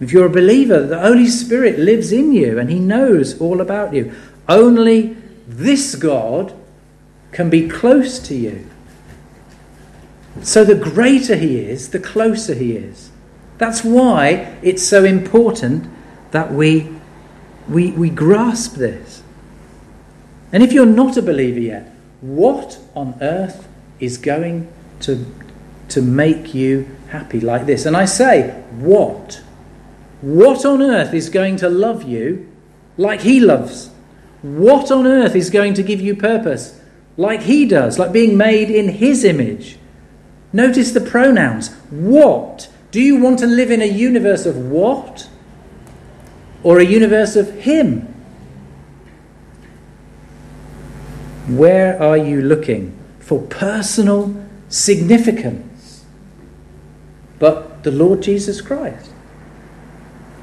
If 0.00 0.12
you're 0.12 0.24
a 0.24 0.30
believer, 0.30 0.80
the 0.86 0.98
Holy 0.98 1.26
Spirit 1.26 1.78
lives 1.78 2.10
in 2.10 2.32
you 2.32 2.58
and 2.58 2.70
He 2.70 2.78
knows 2.78 3.38
all 3.38 3.60
about 3.60 3.92
you. 3.92 4.14
Only 4.48 5.14
this 5.46 5.94
God 5.94 6.54
can 7.32 7.50
be 7.50 7.68
close 7.68 8.18
to 8.20 8.34
you. 8.34 8.66
So 10.40 10.64
the 10.64 10.74
greater 10.74 11.36
He 11.36 11.58
is, 11.58 11.90
the 11.90 12.00
closer 12.00 12.54
He 12.54 12.72
is. 12.72 13.10
That's 13.58 13.84
why 13.84 14.56
it's 14.62 14.82
so 14.82 15.04
important 15.04 15.86
that 16.30 16.50
we, 16.50 16.90
we, 17.68 17.92
we 17.92 18.08
grasp 18.08 18.76
this. 18.76 19.22
And 20.50 20.62
if 20.62 20.72
you're 20.72 20.86
not 20.86 21.18
a 21.18 21.22
believer 21.22 21.60
yet, 21.60 21.94
what 22.22 22.78
on 22.94 23.18
earth 23.20 23.68
is 24.00 24.16
going 24.16 24.72
to, 25.00 25.24
to 25.90 26.02
make 26.02 26.54
you 26.54 26.88
happy 27.08 27.40
like 27.40 27.66
this? 27.66 27.86
And 27.86 27.96
I 27.96 28.04
say, 28.04 28.50
what? 28.78 29.42
What 30.20 30.64
on 30.64 30.82
earth 30.82 31.12
is 31.14 31.28
going 31.28 31.56
to 31.56 31.68
love 31.68 32.04
you 32.04 32.50
like 32.96 33.20
He 33.20 33.40
loves? 33.40 33.90
What 34.44 34.90
on 34.90 35.06
earth 35.06 35.34
is 35.34 35.48
going 35.48 35.72
to 35.74 35.82
give 35.82 36.02
you 36.02 36.14
purpose? 36.14 36.78
Like 37.16 37.40
he 37.40 37.64
does, 37.66 37.98
like 37.98 38.12
being 38.12 38.36
made 38.36 38.70
in 38.70 38.88
his 38.90 39.24
image. 39.24 39.78
Notice 40.52 40.92
the 40.92 41.00
pronouns. 41.00 41.72
What? 41.90 42.68
Do 42.90 43.00
you 43.00 43.16
want 43.16 43.38
to 43.38 43.46
live 43.46 43.70
in 43.70 43.80
a 43.80 43.86
universe 43.86 44.44
of 44.44 44.56
what? 44.56 45.28
Or 46.62 46.78
a 46.78 46.84
universe 46.84 47.36
of 47.36 47.50
him? 47.52 48.02
Where 51.48 52.00
are 52.02 52.18
you 52.18 52.42
looking 52.42 52.94
for 53.20 53.40
personal 53.40 54.43
significance? 54.68 56.04
But 57.38 57.82
the 57.82 57.90
Lord 57.90 58.22
Jesus 58.22 58.60
Christ. 58.60 59.10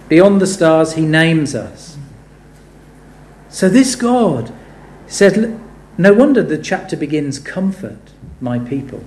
Beyond 0.10 0.42
the 0.42 0.48
stars, 0.48 0.94
he 0.94 1.06
names 1.06 1.56
us. 1.56 1.98
So 3.50 3.70
this 3.70 3.96
God 3.96 4.54
said, 5.08 5.60
no 5.98 6.14
wonder 6.14 6.42
the 6.42 6.58
chapter 6.58 6.96
begins, 6.96 7.40
Comfort 7.40 8.12
my 8.40 8.60
people. 8.60 9.04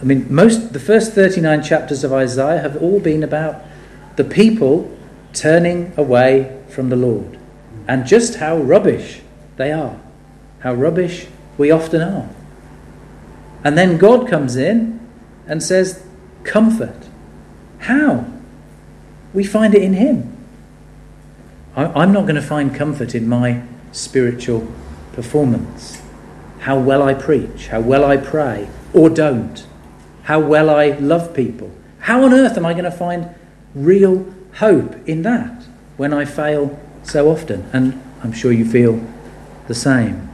I 0.00 0.04
mean, 0.04 0.26
most 0.32 0.72
the 0.72 0.80
first 0.80 1.12
39 1.12 1.62
chapters 1.62 2.04
of 2.04 2.12
Isaiah 2.12 2.60
have 2.60 2.76
all 2.82 3.00
been 3.00 3.22
about 3.22 3.62
the 4.16 4.24
people 4.24 4.94
turning 5.32 5.92
away 5.96 6.60
from 6.68 6.88
the 6.88 6.96
Lord 6.96 7.38
and 7.88 8.06
just 8.06 8.36
how 8.36 8.56
rubbish 8.56 9.20
they 9.56 9.72
are, 9.72 9.98
how 10.60 10.74
rubbish 10.74 11.28
we 11.56 11.70
often 11.70 12.02
are. 12.02 12.28
And 13.64 13.76
then 13.76 13.98
God 13.98 14.28
comes 14.28 14.56
in 14.56 15.00
and 15.46 15.62
says, 15.62 16.04
Comfort. 16.44 17.08
How? 17.80 18.24
We 19.32 19.44
find 19.44 19.74
it 19.74 19.82
in 19.82 19.94
Him. 19.94 20.36
I'm 21.76 22.12
not 22.12 22.22
going 22.22 22.36
to 22.36 22.42
find 22.42 22.74
comfort 22.74 23.14
in 23.14 23.28
my 23.28 23.62
spiritual 23.92 24.66
performance. 25.12 26.00
How 26.60 26.78
well 26.78 27.02
I 27.02 27.12
preach, 27.12 27.68
how 27.68 27.80
well 27.80 28.04
I 28.04 28.16
pray, 28.16 28.68
or 28.94 29.10
don't, 29.10 29.66
how 30.22 30.40
well 30.40 30.70
I 30.70 30.90
love 30.90 31.34
people. 31.34 31.70
How 32.00 32.24
on 32.24 32.32
earth 32.32 32.56
am 32.56 32.64
I 32.64 32.72
going 32.72 32.84
to 32.84 32.90
find 32.90 33.28
real 33.74 34.32
hope 34.54 34.96
in 35.06 35.22
that 35.22 35.64
when 35.98 36.14
I 36.14 36.24
fail 36.24 36.78
so 37.02 37.28
often? 37.30 37.68
And 37.74 38.02
I'm 38.22 38.32
sure 38.32 38.52
you 38.52 38.64
feel 38.64 39.04
the 39.68 39.74
same. 39.74 40.30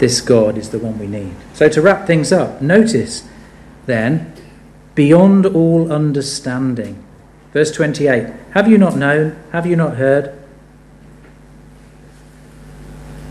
This 0.00 0.22
God 0.22 0.56
is 0.56 0.70
the 0.70 0.78
one 0.78 0.98
we 0.98 1.06
need. 1.06 1.34
So, 1.52 1.68
to 1.68 1.82
wrap 1.82 2.06
things 2.06 2.32
up, 2.32 2.62
notice 2.62 3.28
then, 3.84 4.32
beyond 4.94 5.44
all 5.44 5.92
understanding. 5.92 7.04
Verse 7.52 7.70
28 7.70 8.32
Have 8.52 8.66
you 8.66 8.78
not 8.78 8.96
known? 8.96 9.38
Have 9.52 9.66
you 9.66 9.76
not 9.76 9.96
heard? 9.96 10.32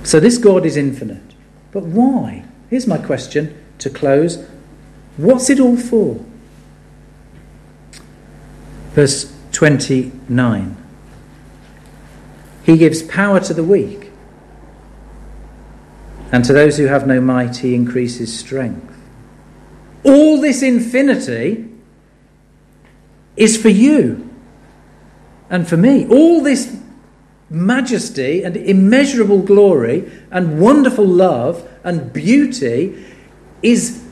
So, 0.04 0.20
this 0.20 0.38
God 0.38 0.64
is 0.64 0.78
infinite. 0.78 1.34
But 1.72 1.86
why? 1.86 2.46
Here's 2.70 2.86
my 2.86 3.00
question 3.00 3.56
to 3.80 3.90
close 3.90 4.48
What's 5.18 5.50
it 5.50 5.60
all 5.60 5.76
for? 5.76 6.24
Verse 8.92 9.36
29 9.54 10.78
He 12.64 12.78
gives 12.78 13.02
power 13.02 13.40
to 13.40 13.56
the 13.56 13.64
weak, 13.64 14.09
and 16.32 16.46
to 16.46 16.54
those 16.54 16.78
who 16.78 16.86
have 16.86 17.08
no 17.08 17.20
might, 17.20 17.58
He 17.58 17.76
increases 17.76 18.38
strength. 18.38 18.96
All 20.04 20.40
this 20.40 20.62
infinity 20.62 21.70
is 23.36 23.62
for 23.62 23.70
you 23.70 24.30
and 25.50 25.68
for 25.68 25.78
me. 25.78 26.08
All 26.08 26.42
this 26.42 26.78
majesty 27.50 28.44
and 28.44 28.56
immeasurable 28.56 29.40
glory 29.40 30.10
and 30.32 30.60
wonderful 30.60 31.06
love 31.06 31.68
and 31.84 32.14
beauty 32.14 33.06
is 33.62 34.04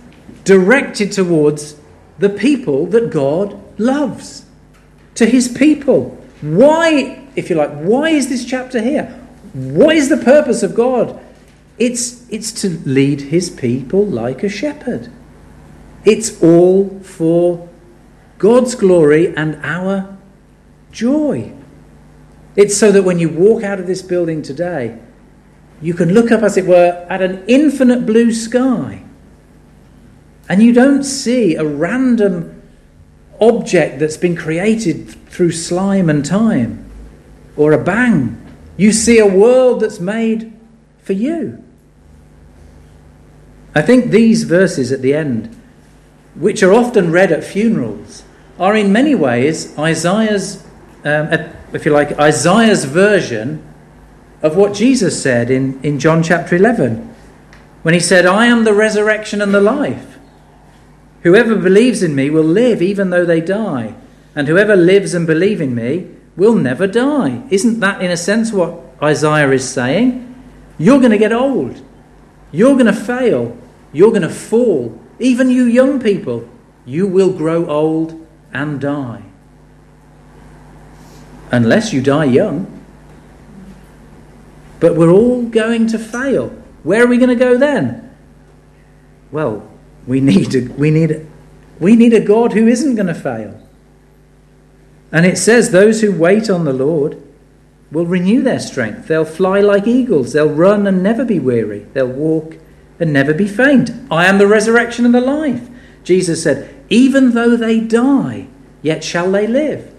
directed 0.43 1.11
towards 1.11 1.75
the 2.19 2.29
people 2.29 2.87
that 2.87 3.11
God 3.11 3.61
loves, 3.79 4.45
to 5.15 5.25
his 5.25 5.47
people. 5.47 6.17
Why, 6.41 7.27
if 7.35 7.49
you 7.49 7.55
like, 7.55 7.71
why 7.71 8.09
is 8.09 8.29
this 8.29 8.45
chapter 8.45 8.81
here? 8.81 9.05
What 9.53 9.95
is 9.95 10.09
the 10.09 10.17
purpose 10.17 10.63
of 10.63 10.73
God? 10.73 11.19
It's, 11.77 12.27
it's 12.29 12.51
to 12.61 12.69
lead 12.69 13.21
his 13.21 13.49
people 13.49 14.05
like 14.05 14.43
a 14.43 14.49
shepherd. 14.49 15.11
It's 16.05 16.41
all 16.41 16.99
for 17.01 17.69
God's 18.37 18.75
glory 18.75 19.35
and 19.35 19.59
our 19.63 20.17
joy. 20.91 21.53
It's 22.55 22.75
so 22.75 22.91
that 22.91 23.03
when 23.03 23.19
you 23.19 23.29
walk 23.29 23.63
out 23.63 23.79
of 23.79 23.85
this 23.85 24.01
building 24.01 24.41
today, 24.41 24.97
you 25.81 25.93
can 25.93 26.13
look 26.13 26.31
up, 26.31 26.41
as 26.41 26.57
it 26.57 26.65
were, 26.65 27.05
at 27.09 27.21
an 27.21 27.43
infinite 27.47 28.05
blue 28.05 28.31
sky. 28.31 29.03
And 30.49 30.63
you 30.63 30.73
don't 30.73 31.03
see 31.03 31.55
a 31.55 31.63
random 31.63 32.61
object 33.39 33.99
that's 33.99 34.17
been 34.17 34.35
created 34.35 35.07
through 35.29 35.51
slime 35.51 36.09
and 36.09 36.25
time 36.25 36.89
or 37.55 37.73
a 37.73 37.83
bang. 37.83 38.43
You 38.77 38.91
see 38.91 39.19
a 39.19 39.27
world 39.27 39.81
that's 39.81 39.99
made 39.99 40.53
for 41.03 41.13
you. 41.13 41.63
I 43.77 43.81
think 43.83 44.09
these 44.09 44.43
verses 44.43 44.91
at 44.91 45.01
the 45.01 45.13
end, 45.13 45.55
which 46.33 46.63
are 46.63 46.73
often 46.73 47.11
read 47.11 47.31
at 47.31 47.43
funerals, 47.43 48.23
are 48.59 48.75
in 48.75 48.91
many 48.91 49.13
ways 49.13 49.77
Isaiah's 49.77 50.65
um, 51.05 51.29
if 51.73 51.85
you 51.85 51.91
like, 51.91 52.17
Isaiah's 52.19 52.85
version 52.85 53.63
of 54.41 54.55
what 54.55 54.73
Jesus 54.73 55.21
said 55.21 55.51
in, 55.51 55.79
in 55.83 55.99
John 55.99 56.23
chapter 56.23 56.55
11 56.55 57.15
when 57.83 57.93
he 57.93 57.99
said, 57.99 58.25
I 58.25 58.47
am 58.47 58.63
the 58.63 58.73
resurrection 58.73 59.41
and 59.41 59.53
the 59.53 59.61
life. 59.61 60.17
Whoever 61.23 61.55
believes 61.55 62.03
in 62.03 62.15
me 62.15 62.29
will 62.29 62.43
live 62.43 62.81
even 62.81 63.09
though 63.09 63.25
they 63.25 63.41
die, 63.41 63.95
and 64.35 64.47
whoever 64.47 64.75
lives 64.75 65.13
and 65.13 65.27
believes 65.27 65.61
in 65.61 65.75
me 65.75 66.09
will 66.35 66.55
never 66.55 66.87
die. 66.87 67.43
Isn't 67.49 67.79
that, 67.81 68.01
in 68.01 68.11
a 68.11 68.17
sense, 68.17 68.51
what 68.51 68.79
Isaiah 69.01 69.51
is 69.51 69.67
saying? 69.67 70.23
You're 70.77 70.99
going 70.99 71.11
to 71.11 71.17
get 71.17 71.33
old. 71.33 71.83
You're 72.51 72.73
going 72.73 72.85
to 72.85 72.93
fail. 72.93 73.57
You're 73.93 74.11
going 74.11 74.21
to 74.21 74.29
fall. 74.29 74.99
Even 75.19 75.49
you 75.49 75.63
young 75.63 75.99
people, 75.99 76.47
you 76.85 77.07
will 77.07 77.31
grow 77.31 77.65
old 77.67 78.27
and 78.53 78.79
die 78.79 79.23
unless 81.51 81.93
you 81.93 82.01
die 82.01 82.25
young. 82.25 82.73
But 84.79 84.95
we're 84.95 85.11
all 85.11 85.43
going 85.43 85.87
to 85.87 85.99
fail. 85.99 86.49
Where 86.83 87.03
are 87.03 87.07
we 87.07 87.17
going 87.17 87.29
to 87.29 87.35
go 87.35 87.57
then? 87.57 88.15
Well, 89.31 89.67
we 90.05 90.21
need 90.21 90.55
a, 90.55 90.71
we 90.73 90.91
need 90.91 91.27
we 91.79 91.95
need 91.95 92.13
a 92.13 92.19
God 92.19 92.53
who 92.53 92.67
isn't 92.67 92.95
going 92.95 93.07
to 93.07 93.13
fail. 93.13 93.61
And 95.11 95.25
it 95.25 95.37
says 95.37 95.71
those 95.71 96.01
who 96.01 96.11
wait 96.11 96.49
on 96.49 96.65
the 96.65 96.73
Lord 96.73 97.21
will 97.91 98.05
renew 98.05 98.41
their 98.41 98.59
strength. 98.59 99.07
They'll 99.07 99.25
fly 99.25 99.61
like 99.61 99.87
eagles. 99.87 100.33
They'll 100.33 100.49
run 100.49 100.85
and 100.85 101.01
never 101.01 101.23
be 101.23 101.39
weary. 101.39 101.85
They'll 101.93 102.07
walk 102.07 102.57
and 102.99 103.13
never 103.13 103.33
be 103.33 103.47
faint. 103.47 103.91
I 104.09 104.25
am 104.25 104.37
the 104.37 104.47
resurrection 104.47 105.05
and 105.05 105.13
the 105.13 105.21
life. 105.21 105.67
Jesus 106.03 106.43
said, 106.43 106.73
even 106.89 107.31
though 107.31 107.55
they 107.55 107.79
die, 107.79 108.47
yet 108.81 109.03
shall 109.03 109.31
they 109.31 109.47
live. 109.47 109.93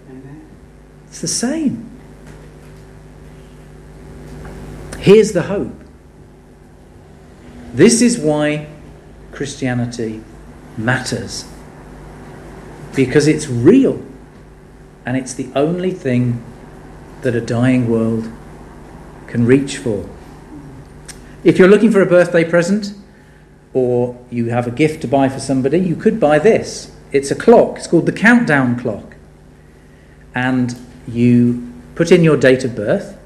It's 1.07 1.21
the 1.21 1.27
same. 1.27 1.89
Here's 4.99 5.31
the 5.31 5.43
hope. 5.43 5.73
This 7.73 8.01
is 8.01 8.17
why 8.17 8.67
Christianity 9.31 10.23
matters. 10.77 11.45
Because 12.95 13.27
it's 13.27 13.47
real 13.47 14.03
and 15.05 15.15
it's 15.15 15.33
the 15.33 15.49
only 15.55 15.91
thing 15.91 16.43
that 17.21 17.35
a 17.35 17.41
dying 17.41 17.89
world 17.89 18.29
can 19.27 19.45
reach 19.45 19.77
for. 19.77 20.09
If 21.43 21.57
you're 21.57 21.69
looking 21.69 21.91
for 21.91 22.01
a 22.01 22.05
birthday 22.05 22.43
present 22.43 22.93
or 23.73 24.17
you 24.29 24.49
have 24.49 24.67
a 24.67 24.71
gift 24.71 25.01
to 25.03 25.07
buy 25.07 25.29
for 25.29 25.39
somebody, 25.39 25.79
you 25.79 25.95
could 25.95 26.19
buy 26.19 26.37
this. 26.37 26.91
It's 27.11 27.31
a 27.31 27.35
clock, 27.35 27.77
it's 27.77 27.87
called 27.87 28.05
the 28.05 28.11
countdown 28.11 28.77
clock. 28.77 29.15
And 30.35 30.77
you 31.07 31.71
put 31.95 32.11
in 32.11 32.23
your 32.23 32.35
date 32.35 32.63
of 32.63 32.75
birth, 32.75 33.17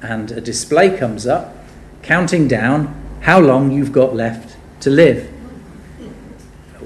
and 0.00 0.30
a 0.30 0.40
display 0.40 0.96
comes 0.96 1.26
up 1.26 1.54
counting 2.02 2.48
down 2.48 2.94
how 3.22 3.40
long 3.40 3.70
you've 3.70 3.92
got 3.92 4.14
left 4.14 4.56
to 4.80 4.90
live. 4.90 5.30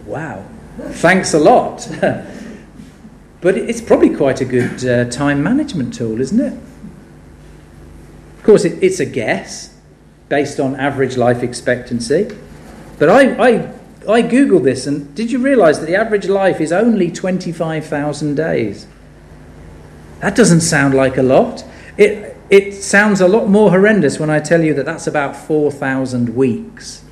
Wow, 0.06 0.44
thanks 0.78 1.34
a 1.34 1.38
lot. 1.38 1.86
but 3.40 3.56
it's 3.56 3.80
probably 3.80 4.16
quite 4.16 4.40
a 4.40 4.44
good 4.44 4.84
uh, 4.84 5.10
time 5.10 5.42
management 5.42 5.94
tool, 5.94 6.20
isn't 6.20 6.40
it? 6.40 6.58
Of 8.38 8.42
course, 8.42 8.64
it, 8.64 8.82
it's 8.82 8.98
a 8.98 9.06
guess 9.06 9.73
based 10.28 10.58
on 10.60 10.76
average 10.76 11.16
life 11.16 11.42
expectancy. 11.42 12.36
But 12.98 13.08
I, 13.08 13.34
I, 13.36 13.52
I 14.08 14.22
Googled 14.22 14.64
this, 14.64 14.86
and 14.86 15.14
did 15.14 15.30
you 15.30 15.38
realize 15.38 15.80
that 15.80 15.86
the 15.86 15.96
average 15.96 16.26
life 16.26 16.60
is 16.60 16.72
only 16.72 17.10
25,000 17.10 18.34
days? 18.34 18.86
That 20.20 20.34
doesn't 20.34 20.60
sound 20.60 20.94
like 20.94 21.16
a 21.16 21.22
lot. 21.22 21.64
It, 21.96 22.36
it 22.50 22.74
sounds 22.74 23.20
a 23.20 23.28
lot 23.28 23.48
more 23.48 23.70
horrendous 23.70 24.18
when 24.18 24.30
I 24.30 24.40
tell 24.40 24.62
you 24.62 24.74
that 24.74 24.86
that's 24.86 25.06
about 25.06 25.36
4,000 25.36 26.34
weeks. 26.34 27.04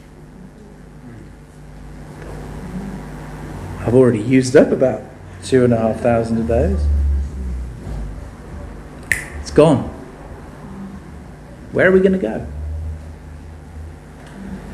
I've 3.81 3.95
already 3.95 4.21
used 4.21 4.55
up 4.55 4.71
about 4.71 5.03
two 5.43 5.65
and 5.65 5.73
a 5.73 5.77
half 5.77 6.01
thousand 6.01 6.39
of 6.39 6.47
those. 6.47 6.87
It's 9.41 9.51
gone. 9.51 9.89
Where 11.73 11.89
are 11.89 11.93
we 11.93 12.01
going 12.01 12.13
to 12.13 12.19
go? 12.19 12.47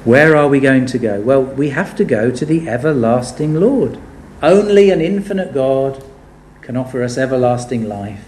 Where 0.09 0.37
are 0.37 0.49
we 0.49 0.59
going 0.59 0.87
to 0.87 0.99
go? 0.99 1.21
Well, 1.21 1.42
we 1.42 1.68
have 1.68 1.94
to 1.97 2.03
go 2.03 2.31
to 2.31 2.47
the 2.47 2.66
everlasting 2.66 3.57
Lord. 3.57 3.99
Only 4.42 4.88
an 4.88 5.03
infinite 5.03 5.53
God 5.53 6.03
can 6.62 6.79
offer 6.79 7.03
us 7.03 7.18
everlasting 7.18 7.87
life 7.87 8.25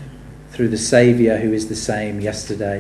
through 0.51 0.69
the 0.69 0.77
Saviour 0.77 1.39
who 1.39 1.55
is 1.55 1.71
the 1.71 1.75
same 1.75 2.21
yesterday, 2.21 2.79